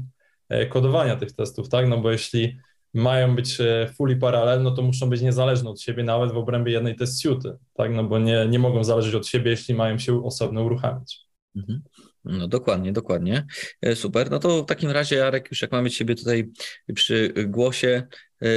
[0.49, 2.57] e, kodowania tych testów, tak, no bo jeśli
[2.93, 3.57] mają być
[3.97, 7.57] fully parallel, no to muszą być niezależne od siebie nawet w obrębie jednej test suity,
[7.73, 11.19] tak, no bo nie, nie mogą zależeć od siebie, jeśli mają się osobno uruchamiać.
[11.55, 11.81] Mhm.
[12.29, 13.45] No dokładnie, dokładnie.
[13.81, 14.31] E, super.
[14.31, 16.49] No to w takim razie, Jarek, już jak mamy Ciebie tutaj
[16.95, 18.07] przy głosie,
[18.41, 18.47] e,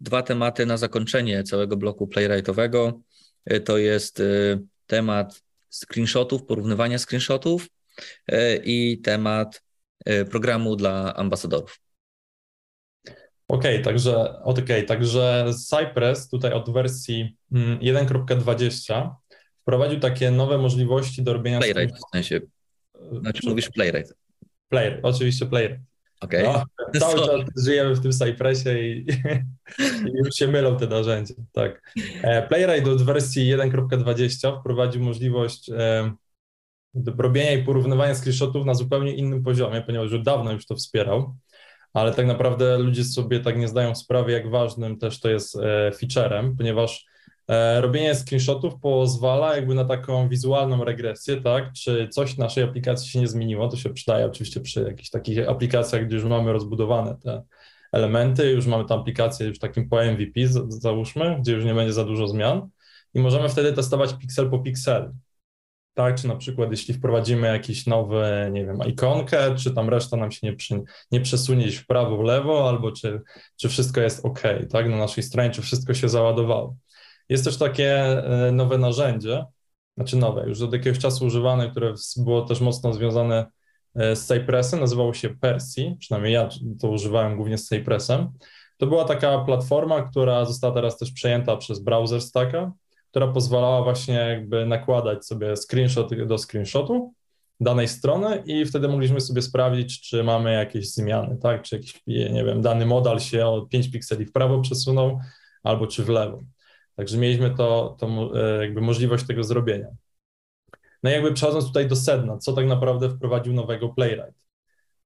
[0.00, 3.00] dwa tematy na zakończenie całego bloku playwrightowego.
[3.44, 4.22] E, to jest
[4.86, 7.68] temat screenshotów, porównywania screenshotów
[8.64, 9.62] i temat
[10.30, 11.80] programu dla ambasadorów.
[13.48, 19.10] Okej, okay, także, okay, także Cypress tutaj od wersji 1.20 mm,
[19.62, 21.58] wprowadził takie nowe możliwości do robienia...
[21.58, 22.40] Playwright w sensie,
[23.20, 24.14] znaczy mówisz Playwright.
[24.68, 25.84] Playwright, oczywiście Playwright.
[26.20, 26.42] Okay.
[26.42, 26.64] No,
[27.00, 29.06] cały czas żyjemy w tym Cypressie i,
[30.08, 31.34] i, już się mylą te narzędzia.
[31.52, 31.92] Tak.
[32.22, 36.12] E, Playwright od wersji 1.20 wprowadził możliwość e,
[37.18, 41.36] robienia i porównywania screenshotów na zupełnie innym poziomie, ponieważ już dawno już to wspierał,
[41.92, 45.92] ale tak naprawdę ludzie sobie tak nie zdają sprawy, jak ważnym też to jest e,
[45.92, 47.06] featurem, ponieważ
[47.80, 51.72] robienie screenshotów pozwala jakby na taką wizualną regresję, tak?
[51.72, 55.48] Czy coś w naszej aplikacji się nie zmieniło, to się przydaje oczywiście przy jakichś takich
[55.48, 57.42] aplikacjach, gdzie już mamy rozbudowane te
[57.92, 62.04] elementy, już mamy tam aplikację już takim po MVP, załóżmy, gdzie już nie będzie za
[62.04, 62.68] dużo zmian
[63.14, 65.12] i możemy wtedy testować piksel po pikselu.
[65.94, 70.30] Tak, czy na przykład jeśli wprowadzimy jakiś nowy, nie wiem, ikonkę, czy tam reszta nam
[70.32, 70.82] się nie, przy,
[71.12, 73.20] nie przesunie w prawo, w lewo, albo czy,
[73.56, 76.76] czy wszystko jest ok, tak, na naszej stronie, czy wszystko się załadowało.
[77.28, 79.44] Jest też takie e, nowe narzędzie,
[79.96, 83.46] znaczy nowe, już od jakiegoś czasu używane, które było też mocno związane
[83.94, 86.48] e, z Cypressem, nazywało się Persi, przynajmniej ja
[86.80, 88.32] to używałem głównie z Cypressem.
[88.76, 92.72] To była taka platforma, która została teraz też przejęta przez Browser Stacka,
[93.10, 97.14] która pozwalała właśnie jakby nakładać sobie screenshot do screenshotu
[97.60, 101.62] danej strony i wtedy mogliśmy sobie sprawdzić, czy mamy jakieś zmiany, tak?
[101.62, 105.20] Czy jakiś, nie wiem, dany modal się o 5 pikseli w prawo przesunął
[105.62, 106.42] albo czy w lewo.
[106.96, 109.88] Także mieliśmy to, to e, jakby możliwość tego zrobienia.
[111.02, 114.46] No i jakby przechodząc tutaj do sedna, co tak naprawdę wprowadził nowego Playwright?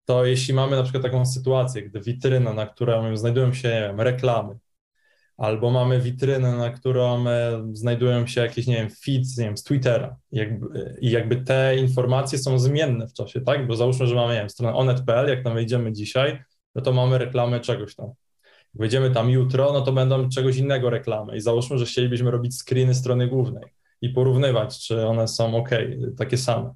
[0.04, 4.58] To jeśli mamy na przykład taką sytuację, gdy witryna, na której znajdują się wiem, reklamy,
[5.36, 9.62] albo mamy witrynę, na którą e, znajdują się jakieś, nie wiem, feeds, nie wiem, z
[9.62, 13.66] Twittera jakby, i jakby te informacje są zmienne w czasie, tak?
[13.66, 16.42] Bo załóżmy, że mamy, nie wiem, stronę onet.pl, jak tam wejdziemy dzisiaj,
[16.74, 18.12] no to mamy reklamę czegoś tam.
[18.74, 22.94] Wejdziemy tam jutro, no to będą czegoś innego reklamy i załóżmy, że chcielibyśmy robić screeny
[22.94, 23.64] strony głównej
[24.02, 25.70] i porównywać, czy one są ok,
[26.18, 26.74] takie same.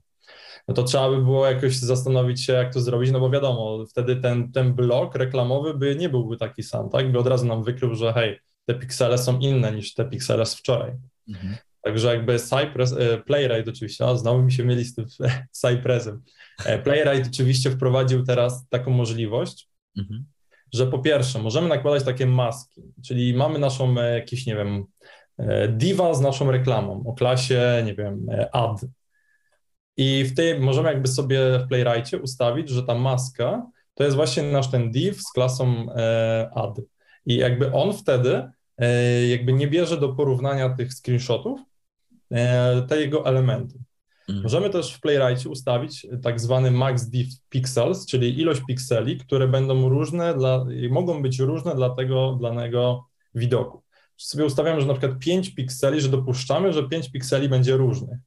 [0.69, 4.17] No to trzeba by było jakoś zastanowić się, jak to zrobić, no bo wiadomo, wtedy
[4.17, 7.13] ten, ten blok reklamowy by nie byłby taki sam, tak?
[7.13, 10.55] By od razu nam wykrył, że hej, te piksele są inne niż te piksele z
[10.55, 10.93] wczoraj.
[11.29, 11.57] Mhm.
[11.83, 15.07] Także jakby Cypress, e, Playwright oczywiście, a znowu mi się mieli z tym
[15.61, 16.23] Cypressem.
[16.65, 19.69] E, Playwright oczywiście wprowadził teraz taką możliwość,
[19.99, 20.25] mhm.
[20.75, 24.85] Że po pierwsze możemy nakładać takie maski, czyli mamy naszą e, jakiś, nie wiem,
[25.69, 28.81] diva z naszą reklamą o klasie, nie wiem, ad.
[29.97, 34.43] I w tej możemy jakby sobie w Playwrightie ustawić, że ta maska to jest właśnie
[34.43, 35.87] nasz ten div z klasą
[36.55, 36.81] ad.
[37.27, 41.61] I jakby on wtedy e, jakby nie bierze do porównania tych screenshotów
[42.31, 43.79] e, te jego elementy.
[44.29, 44.43] Mhm.
[44.43, 49.89] Możemy też w Playwrightie ustawić tak zwany max div pixels, czyli ilość pikseli, które będą
[49.89, 53.05] różne dla, mogą być różne dla tego danego
[53.35, 53.83] widoku.
[54.17, 58.19] Czyli sobie ustawiamy, że na przykład 5 pikseli, że dopuszczamy, że 5 pikseli będzie różnych.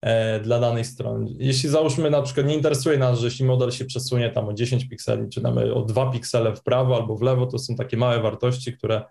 [0.00, 1.30] E, dla danej strony.
[1.38, 4.88] Jeśli załóżmy na przykład nie interesuje nas, że jeśli model się przesunie tam o 10
[4.88, 8.20] pikseli, czy nawet o 2 piksele w prawo albo w lewo, to są takie małe
[8.20, 9.02] wartości, które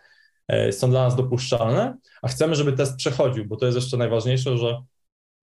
[0.48, 4.58] e, są dla nas dopuszczalne, a chcemy, żeby test przechodził, bo to jest jeszcze najważniejsze,
[4.58, 4.82] że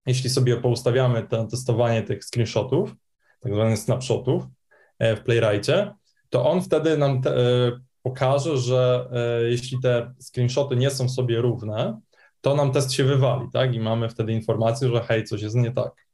[0.07, 2.95] jeśli sobie poustawiamy to testowanie tych screenshotów,
[3.39, 4.43] tak zwanych snapshotów
[4.99, 5.91] e, w Playwrightie,
[6.29, 7.35] to on wtedy nam te,
[8.01, 9.09] pokaże, że
[9.49, 11.99] jeśli te screenshoty nie są sobie równe,
[12.41, 13.75] to nam test się wywali, tak?
[13.75, 16.07] I mamy wtedy informację, że hej, coś jest nie tak.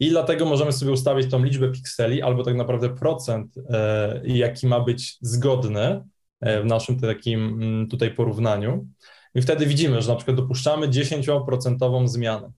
[0.00, 4.80] I dlatego możemy sobie ustawić tą liczbę pikseli, albo tak naprawdę procent, e, jaki ma
[4.80, 6.04] być zgodny
[6.40, 8.88] e, w naszym takim mm, tutaj porównaniu.
[9.34, 12.52] I wtedy widzimy, że na przykład dopuszczamy 10% zmianę.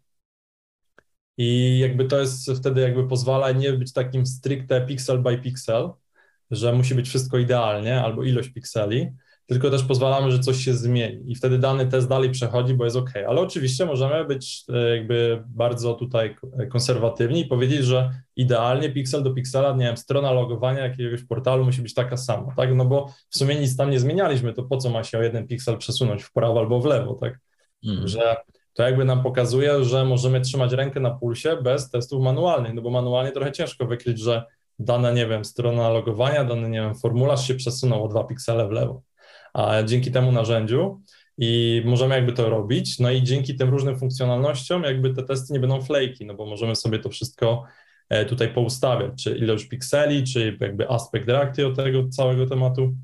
[1.43, 5.91] I jakby to jest wtedy jakby pozwala nie być takim stricte pixel by pixel,
[6.51, 9.09] że musi być wszystko idealnie, albo ilość pikseli,
[9.47, 12.97] tylko też pozwalamy, że coś się zmieni i wtedy dany test dalej przechodzi, bo jest
[12.97, 13.11] ok.
[13.28, 16.36] Ale oczywiście możemy być e, jakby bardzo tutaj
[16.70, 21.82] konserwatywni i powiedzieć, że idealnie piksel do piksela, nie wiem, strona logowania jakiegoś portalu musi
[21.82, 22.74] być taka sama, tak?
[22.74, 25.47] No bo w sumie nic tam nie zmienialiśmy, to po co ma się o jeden
[25.47, 27.38] piksel przesunąć w prawo albo w lewo, tak?
[27.84, 28.09] Mm.
[28.09, 28.36] Że
[28.80, 32.90] to jakby nam pokazuje, że możemy trzymać rękę na pulsie bez testów manualnych, no bo
[32.90, 34.44] manualnie trochę ciężko wykryć, że
[34.78, 38.70] dana, nie wiem, strona logowania, dany, nie wiem, formularz się przesunął o dwa piksele w
[38.70, 39.02] lewo.
[39.54, 41.00] A dzięki temu narzędziu
[41.38, 45.60] i możemy jakby to robić, no i dzięki tym różnym funkcjonalnościom jakby te testy nie
[45.60, 47.64] będą flaky, no bo możemy sobie to wszystko
[48.08, 52.94] e, tutaj poustawiać, czy ilość pikseli, czy jakby aspekt reakcji od tego całego tematu,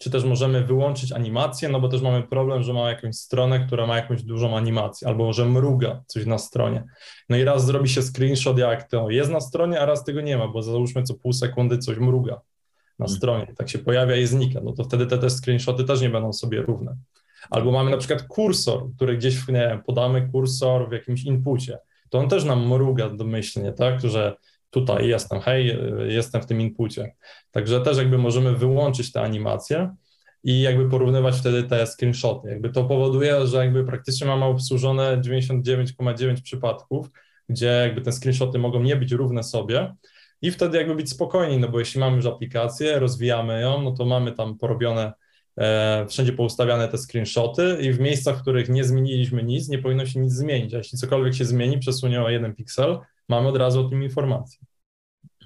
[0.00, 3.86] czy też możemy wyłączyć animację, no bo też mamy problem, że mamy jakąś stronę, która
[3.86, 6.84] ma jakąś dużą animację, albo że mruga coś na stronie.
[7.28, 10.36] No i raz zrobi się screenshot, jak to jest na stronie, a raz tego nie
[10.38, 12.40] ma, bo załóżmy co pół sekundy coś mruga
[12.98, 13.16] na mhm.
[13.16, 16.32] stronie, tak się pojawia i znika, no to wtedy te, te screenshoty też nie będą
[16.32, 16.96] sobie równe.
[17.50, 21.78] Albo mamy na przykład kursor, który gdzieś, nie wiem, podamy kursor w jakimś inpucie,
[22.10, 24.36] to on też nam mruga domyślnie, tak, że
[24.70, 27.14] tutaj jestem, hej, jestem w tym inpucie.
[27.50, 29.94] Także też jakby możemy wyłączyć te animacje
[30.44, 32.48] i jakby porównywać wtedy te screenshoty.
[32.48, 37.10] Jakby to powoduje, że jakby praktycznie mamy obsłużone 99,9 przypadków,
[37.48, 39.94] gdzie jakby te screenshoty mogą nie być równe sobie,
[40.42, 44.04] i wtedy jakby być spokojni, no bo jeśli mamy już aplikację, rozwijamy ją, no to
[44.04, 45.12] mamy tam porobione,
[45.56, 50.06] e, wszędzie poustawiane te screenshoty i w miejscach, w których nie zmieniliśmy nic, nie powinno
[50.06, 52.98] się nic zmienić, a jeśli cokolwiek się zmieni, przesunie o jeden piksel,
[53.30, 54.58] mamy od razu o tym informację.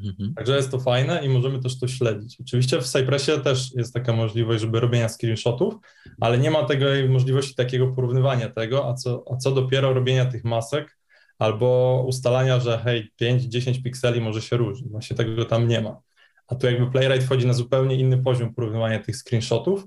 [0.05, 0.35] Mhm.
[0.35, 2.41] Także jest to fajne i możemy też to śledzić.
[2.41, 5.75] Oczywiście w Cypressie też jest taka możliwość, żeby robienia screenshotów,
[6.21, 10.45] ale nie ma tego możliwości takiego porównywania tego, a co, a co dopiero robienia tych
[10.45, 10.99] masek
[11.39, 14.91] albo ustalania, że hej, 5-10 pikseli może się różnić.
[14.91, 16.01] Właśnie tego tam nie ma.
[16.49, 19.85] A tu jakby Playwright wchodzi na zupełnie inny poziom porównywania tych screenshotów,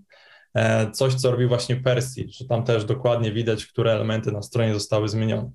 [0.53, 4.73] e, coś, co robi właśnie Percy, że tam też dokładnie widać, które elementy na stronie
[4.73, 5.51] zostały zmienione.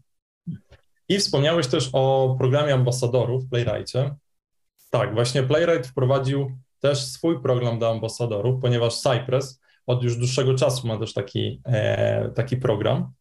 [1.12, 4.14] I wspomniałeś też o programie ambasadorów w Playwrightie.
[4.90, 6.50] Tak, właśnie Playwright wprowadził
[6.80, 12.30] też swój program do ambasadorów, ponieważ Cypress od już dłuższego czasu ma też taki, e,
[12.30, 13.12] taki program.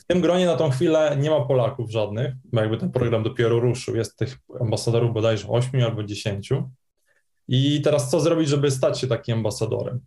[0.00, 3.60] W tym gronie na tą chwilę nie ma Polaków żadnych, bo jakby ten program dopiero
[3.60, 3.96] ruszył.
[3.96, 6.52] Jest tych ambasadorów bodajże 8 albo 10.
[7.48, 10.00] I teraz co zrobić, żeby stać się takim ambasadorem?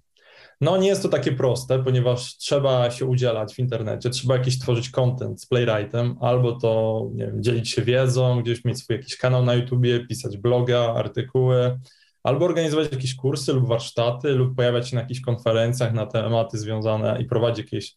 [0.62, 4.90] No nie jest to takie proste, ponieważ trzeba się udzielać w internecie, trzeba jakiś tworzyć
[4.90, 9.46] content z Playwrightem, albo to nie wiem, dzielić się wiedzą, gdzieś mieć swój jakiś kanał
[9.46, 11.80] na YouTubie, pisać bloga, artykuły,
[12.24, 17.22] albo organizować jakieś kursy lub warsztaty, lub pojawiać się na jakichś konferencjach na tematy związane
[17.22, 17.96] i prowadzić jakieś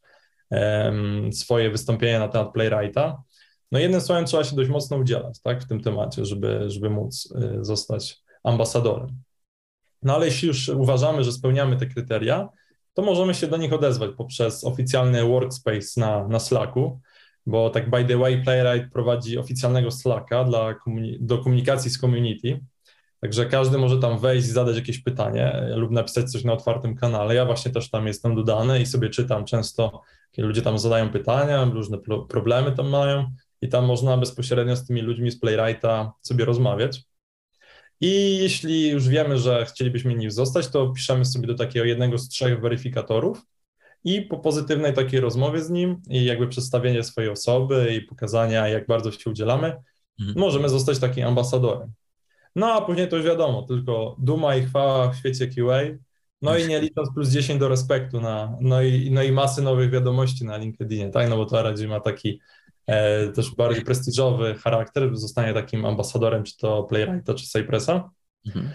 [0.51, 3.23] um, swoje wystąpienia na temat Playwrighta.
[3.73, 7.35] No jednym słowem trzeba się dość mocno udzielać tak, w tym temacie, żeby, żeby móc
[7.61, 9.26] y, zostać ambasadorem.
[10.07, 12.49] No ale jeśli już uważamy, że spełniamy te kryteria,
[12.95, 17.01] to możemy się do nich odezwać poprzez oficjalny workspace na, na Slacku,
[17.47, 20.75] bo tak by the way Playwright prowadzi oficjalnego Slacka dla
[21.21, 22.61] do komunikacji z community,
[23.21, 26.97] Także każdy może tam wejść i zadać jakieś pytanie e, lub napisać coś na otwartym
[26.97, 27.35] kanale.
[27.35, 30.03] Ja właśnie też tam jestem dodany i sobie czytam często,
[30.33, 31.99] kiedy ludzie tam zadają pytania, różne
[32.29, 33.31] problemy tam mają
[33.63, 37.03] i tam można bezpośrednio z tymi ludźmi z Playwrighta sobie rozmawiać.
[38.01, 42.29] I jeśli już wiemy, że chcielibyśmy nim zostać, to piszemy sobie do takiego jednego z
[42.29, 43.43] trzech weryfikatorów
[44.05, 48.87] i po pozytywnej takiej rozmowie z nim i jakby przedstawienie swojej osoby i pokazania, jak
[48.87, 49.77] bardzo się udzielamy,
[50.21, 50.39] mhm.
[50.39, 51.93] możemy zostać takim ambasadorem.
[52.57, 55.81] No a później to już wiadomo, tylko duma i chwała w świecie QA,
[56.43, 59.91] no i nie licząc plus 10 do respektu, na, no, i, no i masy nowych
[59.91, 62.41] wiadomości na LinkedInie, tak, no bo to raczej ma taki
[63.35, 68.11] też bardziej prestiżowy charakter, zostanie takim ambasadorem czy to Playwrighta, czy Cypressa.
[68.47, 68.71] Mhm.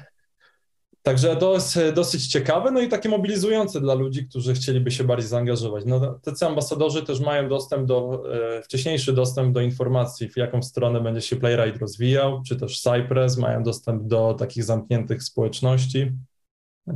[1.04, 5.04] Także to jest e, dosyć ciekawe, no i takie mobilizujące dla ludzi, którzy chcieliby się
[5.04, 5.84] bardziej zaangażować.
[5.86, 8.24] No, tacy ambasadorzy też mają dostęp do,
[8.58, 13.38] e, wcześniejszy dostęp do informacji, w jaką stronę będzie się Playwright rozwijał, czy też Cypress,
[13.38, 16.12] mają dostęp do takich zamkniętych społeczności,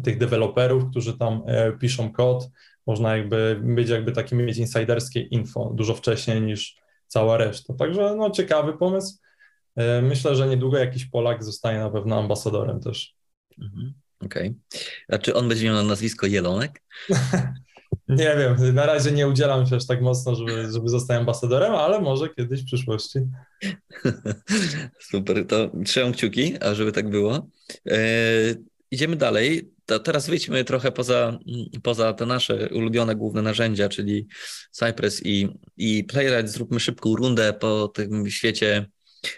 [0.03, 2.49] tych deweloperów, którzy tam e, piszą kod.
[2.87, 6.75] Można jakby być jakby takim mieć insiderskie info dużo wcześniej niż
[7.07, 7.73] cała reszta.
[7.73, 9.17] Także no ciekawy pomysł.
[10.01, 13.15] Myślę, że niedługo jakiś Polak zostanie na pewno ambasadorem też.
[13.61, 13.93] Mhm.
[14.25, 14.47] Okej.
[14.47, 14.81] Okay.
[15.07, 16.81] A czy on będzie miał na nazwisko Jelonek?
[18.07, 22.01] nie wiem, na razie nie udzielam się aż tak mocno, żeby, żeby zostać ambasadorem, ale
[22.01, 23.19] może kiedyś w przyszłości.
[25.11, 27.47] Super, to trzymam kciuki, a żeby tak było.
[27.87, 27.97] E,
[28.91, 29.74] idziemy dalej.
[29.85, 31.39] To teraz wyjdźmy trochę poza,
[31.83, 34.27] poza te nasze ulubione główne narzędzia, czyli
[34.71, 36.49] Cypress i, i Playwright.
[36.49, 38.85] Zróbmy szybką rundę po tym świecie,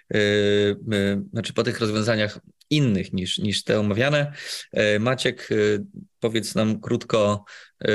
[0.09, 2.39] yy, znaczy po tych rozwiązaniach
[2.69, 4.31] innych niż, niż te omawiane.
[4.73, 5.55] E, Maciek, e,
[6.19, 7.45] powiedz nam krótko,
[7.83, 7.87] e,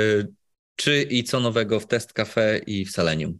[0.75, 3.39] czy i co nowego w Test Cafe i w Selenium?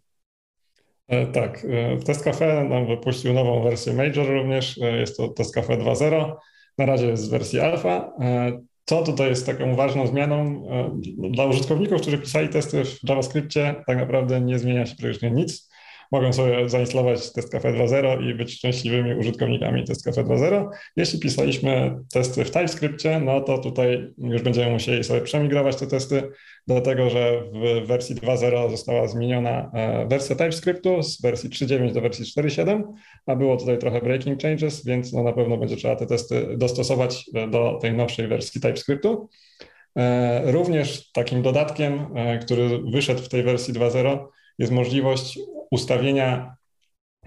[1.33, 1.65] Tak,
[2.05, 6.35] Test Cafe nam wypuścił nową wersję Major również, jest to Test Cafe 2.0,
[6.77, 8.13] na razie jest w wersji alfa.
[8.85, 10.67] Co tutaj jest taką ważną zmianą?
[11.31, 15.72] Dla użytkowników, którzy pisali testy w JavaScriptie, tak naprawdę nie zmienia się praktycznie nic
[16.13, 20.69] mogą sobie zainstalować Test Cafe 2.0 i być szczęśliwymi użytkownikami Test Cafe 2.0.
[20.95, 26.23] Jeśli pisaliśmy testy w TypeScriptie, no to tutaj już będziemy musieli sobie przemigrować te testy,
[26.67, 32.25] dlatego że w wersji 2.0 została zmieniona e, wersja TypeScriptu z wersji 3.9 do wersji
[32.25, 32.83] 4.7,
[33.25, 37.25] a było tutaj trochę breaking changes, więc no na pewno będzie trzeba te testy dostosować
[37.51, 39.29] do tej nowszej wersji TypeScriptu.
[39.97, 44.17] E, również takim dodatkiem, e, który wyszedł w tej wersji 2.0,
[44.59, 45.39] jest możliwość
[45.73, 46.55] ustawienia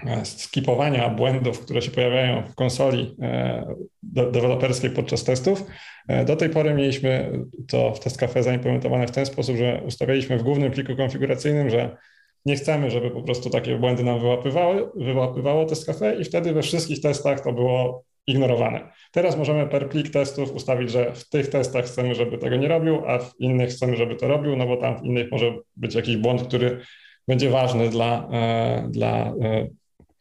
[0.07, 5.65] e, skipowania błędów, które się pojawiają w konsoli e, deweloperskiej podczas testów.
[6.09, 10.43] E, do tej pory mieliśmy to w TestCafe zaimplementowane w ten sposób, że ustawialiśmy w
[10.43, 11.97] głównym pliku konfiguracyjnym, że
[12.45, 17.01] nie chcemy, żeby po prostu takie błędy nam wyłapywały, wyłapywało TestCafe i wtedy we wszystkich
[17.01, 18.93] testach to było ignorowane.
[19.13, 23.03] Teraz możemy per plik testów ustawić, że w tych testach chcemy, żeby tego nie robił,
[23.07, 26.17] a w innych chcemy, żeby to robił, no bo tam w innych może być jakiś
[26.17, 26.81] błąd, który
[27.29, 29.69] będzie ważny dla, e, dla e,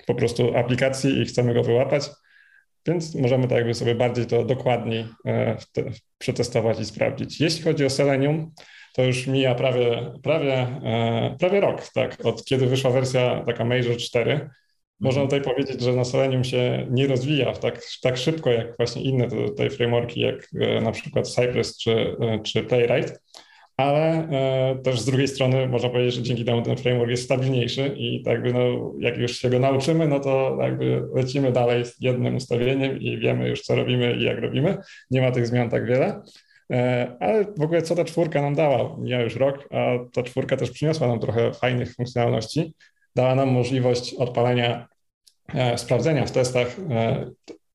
[0.07, 2.09] po prostu aplikacji i chcemy go wyłapać.
[2.87, 5.57] Więc możemy tak jakby sobie bardziej to dokładniej e,
[6.17, 7.41] przetestować i sprawdzić.
[7.41, 8.51] Jeśli chodzi o Selenium,
[8.93, 10.67] to już mija prawie, prawie,
[11.39, 14.49] prawie rok, tak, od kiedy wyszła wersja taka Major 4.
[14.99, 15.41] Można mhm.
[15.41, 19.69] tutaj powiedzieć, że na Selenium się nie rozwija tak, tak szybko jak właśnie inne tutaj
[19.69, 20.47] frameworki, jak
[20.81, 23.19] na przykład Cypress czy, czy Playwright
[23.77, 27.95] ale e, też z drugiej strony można powiedzieć, że dzięki temu ten framework jest stabilniejszy
[27.97, 28.59] i tak no,
[28.99, 33.49] jak już się go nauczymy, no to jakby lecimy dalej z jednym ustawieniem i wiemy
[33.49, 34.77] już co robimy i jak robimy.
[35.11, 36.21] Nie ma tych zmian tak wiele.
[36.71, 38.95] E, ale w ogóle co ta czwórka nam dała?
[38.97, 42.73] Mija już rok, a ta czwórka też przyniosła nam trochę fajnych funkcjonalności.
[43.15, 44.87] Dała nam możliwość odpalenia,
[45.53, 47.25] e, sprawdzenia w testach e,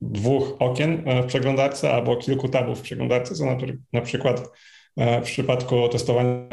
[0.01, 3.57] dwóch okien w przeglądarce albo kilku tabów w przeglądarce, co na,
[3.92, 4.48] na przykład E,
[4.97, 6.49] w przypadku testowania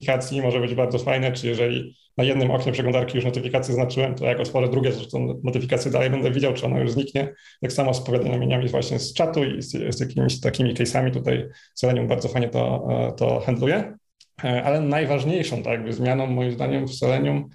[0.00, 4.24] notyfikacji może być bardzo fajne, czy jeżeli na jednym oknie przeglądarki już notyfikację znaczyłem, to
[4.24, 7.34] jak otworzę drugie, to tą notyfikację dalej będę widział, czy ona już zniknie.
[7.60, 12.06] Tak samo z powiadomieniami właśnie z czatu i z, z jakimiś takimi case'ami tutaj Selenium
[12.06, 13.96] bardzo fajnie to, to handluje.
[14.42, 17.48] Ale najważniejszą tak zmianą moim zdaniem w Selenium,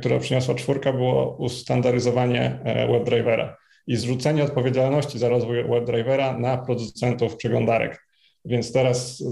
[0.00, 2.58] która przyniosła czwórka, było ustandaryzowanie
[2.90, 8.03] WebDrivera i zrzucenie odpowiedzialności za rozwój WebDrivera na producentów przeglądarek.
[8.44, 9.24] Więc teraz,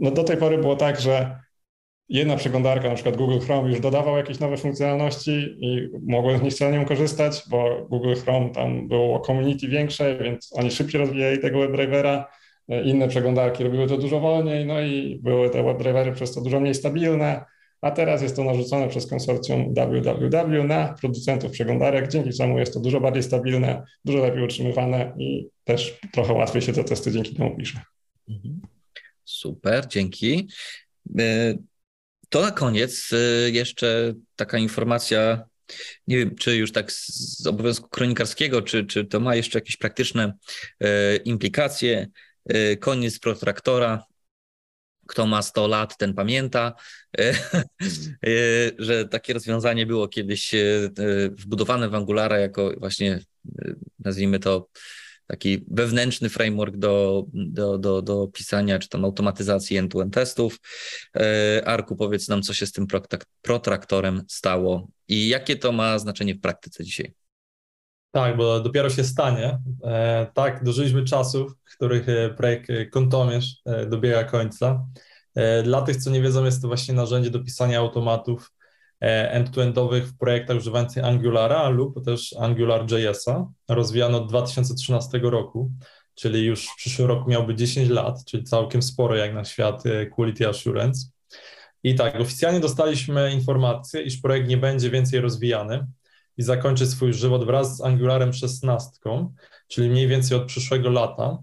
[0.00, 1.38] no do tej pory było tak, że
[2.08, 6.54] jedna przeglądarka, na przykład Google Chrome, już dodawał jakieś nowe funkcjonalności i mogłem z nich
[6.54, 12.26] celnie korzystać, bo Google Chrome tam było community większe, więc oni szybciej rozwijali tego WebDrivera.
[12.84, 16.74] Inne przeglądarki robiły to dużo wolniej, no i były te WebDrivery przez to dużo mniej
[16.74, 17.44] stabilne
[17.82, 22.80] a teraz jest to narzucone przez konsorcjum www na producentów przeglądarek, dzięki czemu jest to
[22.80, 27.56] dużo bardziej stabilne, dużo lepiej utrzymywane i też trochę łatwiej się te testy dzięki temu
[27.56, 27.80] pisze.
[28.32, 28.60] Mhm.
[29.24, 30.48] Super, dzięki.
[31.18, 31.54] E,
[32.28, 35.44] to na koniec e, jeszcze taka informacja,
[36.06, 40.32] nie wiem, czy już tak z obowiązku kronikarskiego, czy, czy to ma jeszcze jakieś praktyczne
[40.80, 42.08] e, implikacje.
[42.80, 44.04] Koniec protraktora,
[45.06, 46.74] kto ma 100 lat, ten pamięta,
[48.78, 50.54] że takie rozwiązanie było kiedyś
[51.30, 53.20] wbudowane w Angulara jako właśnie,
[53.98, 54.68] nazwijmy to,
[55.32, 60.60] taki wewnętrzny framework do, do, do, do pisania czy tam automatyzacji end-to-end testów.
[61.64, 62.86] Arku, powiedz nam, co się z tym
[63.42, 67.12] protraktorem stało i jakie to ma znaczenie w praktyce dzisiaj?
[68.10, 69.58] Tak, bo dopiero się stanie.
[69.84, 74.86] E, tak, dożyliśmy czasów, w których e, projekt e, Kontomierz dobiega końca.
[75.64, 78.52] Dla tych, co nie wiedzą, jest to właśnie narzędzie do pisania automatów
[79.02, 83.46] end-to-endowych w projektach używających Angulara lub też AngularJS-a.
[83.68, 85.70] Rozwijano od 2013 roku,
[86.14, 89.82] czyli już w przyszłym roku miałby 10 lat, czyli całkiem sporo jak na świat
[90.14, 91.06] Quality Assurance.
[91.84, 95.86] I tak, oficjalnie dostaliśmy informację, iż projekt nie będzie więcej rozwijany,
[96.38, 98.90] i zakończy swój żywot wraz z Angularem 16,
[99.68, 101.38] czyli mniej więcej od przyszłego lata,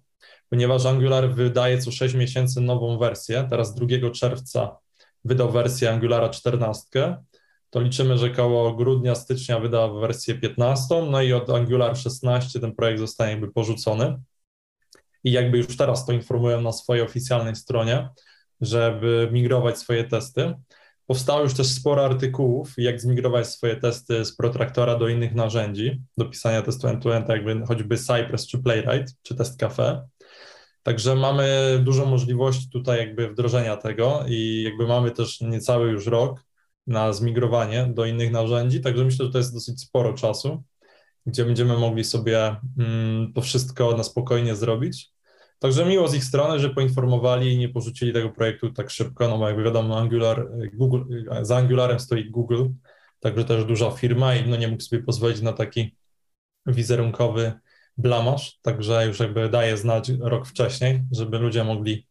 [0.49, 3.47] ponieważ Angular wydaje co 6 miesięcy nową wersję.
[3.49, 4.77] Teraz 2 czerwca
[5.25, 7.17] wydał wersję Angulara 14,
[7.69, 12.75] to liczymy, że koło grudnia, stycznia wyda wersję 15, no i od Angular 16 ten
[12.75, 14.21] projekt zostanie jakby porzucony.
[15.23, 18.09] I jakby już teraz to informują na swojej oficjalnej stronie,
[18.61, 20.53] żeby migrować swoje testy.
[21.07, 26.25] Powstało już też sporo artykułów, jak zmigrować swoje testy z Protraktora do innych narzędzi, do
[26.25, 30.07] pisania testu end-to-end, jakby choćby Cypress czy Playwright, czy Test Cafe.
[30.83, 36.48] Także mamy dużo możliwości tutaj jakby wdrożenia tego i jakby mamy też niecały już rok
[36.89, 40.63] na zmigrowanie do innych narzędzi, także myślę, że to jest dosyć sporo czasu,
[41.25, 45.11] gdzie będziemy mogli sobie mm, to wszystko na spokojnie zrobić.
[45.59, 49.37] Także miło z ich strony, że poinformowali i nie porzucili tego projektu tak szybko, no
[49.37, 51.01] bo jakby wiadomo, Angular, Google,
[51.41, 52.65] za Angularem stoi Google,
[53.19, 55.95] także też duża firma i no nie mógł sobie pozwolić na taki
[56.65, 57.53] wizerunkowy
[57.97, 62.07] blamasz, także już jakby daje znać rok wcześniej, żeby ludzie mogli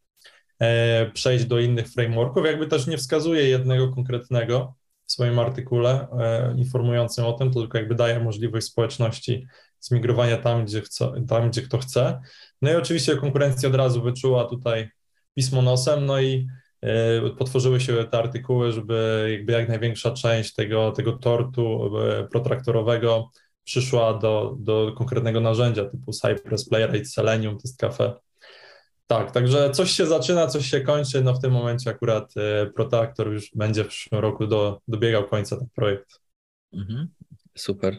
[1.15, 2.47] przejść do innych frameworków.
[2.47, 4.75] Jakby też nie wskazuje jednego konkretnego
[5.07, 9.47] w swoim artykule e, informującym o tym, tylko jakby daje możliwość społeczności
[9.81, 10.83] zmigrowania tam, gdzie,
[11.29, 12.21] tam, gdzie kto chce.
[12.63, 14.89] No i oczywiście konkurencja od razu wyczuła tutaj
[15.35, 16.47] pismo nosem, no i
[16.85, 21.93] y, potworzyły się te artykuły, żeby jakby jak największa część tego, tego tortu
[22.33, 23.31] protraktorowego
[23.65, 28.28] przyszła do, do konkretnego narzędzia typu Cypress, Playwright, Selenium, Test Cafe.
[29.09, 33.33] Tak, także coś się zaczyna, coś się kończy, no w tym momencie akurat y, Protraktor
[33.33, 36.21] już będzie w przyszłym roku do, dobiegał końca ten projekt.
[36.73, 37.09] Mhm.
[37.57, 37.99] Super.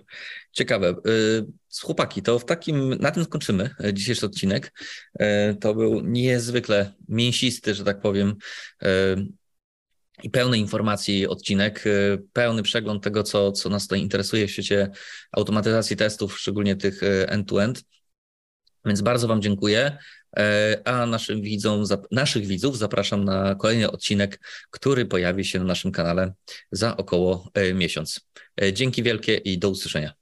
[0.51, 0.95] Ciekawe.
[1.07, 1.45] Y,
[1.81, 4.73] chłopaki, to w takim, na tym skończymy e, dzisiejszy odcinek.
[5.19, 8.35] E, to był niezwykle mięsisty, że tak powiem,
[8.83, 9.15] e,
[10.23, 11.83] i pełny informacji odcinek,
[12.33, 14.89] pełny przegląd tego, co, co nas tutaj interesuje w świecie
[15.31, 17.83] automatyzacji testów, szczególnie tych end-to-end.
[18.85, 19.97] Więc bardzo Wam dziękuję.
[20.85, 26.33] A naszym widzom, naszych widzów zapraszam na kolejny odcinek, który pojawi się na naszym kanale
[26.71, 28.19] za około miesiąc.
[28.73, 30.18] Dzięki wielkie i do usłyszenia.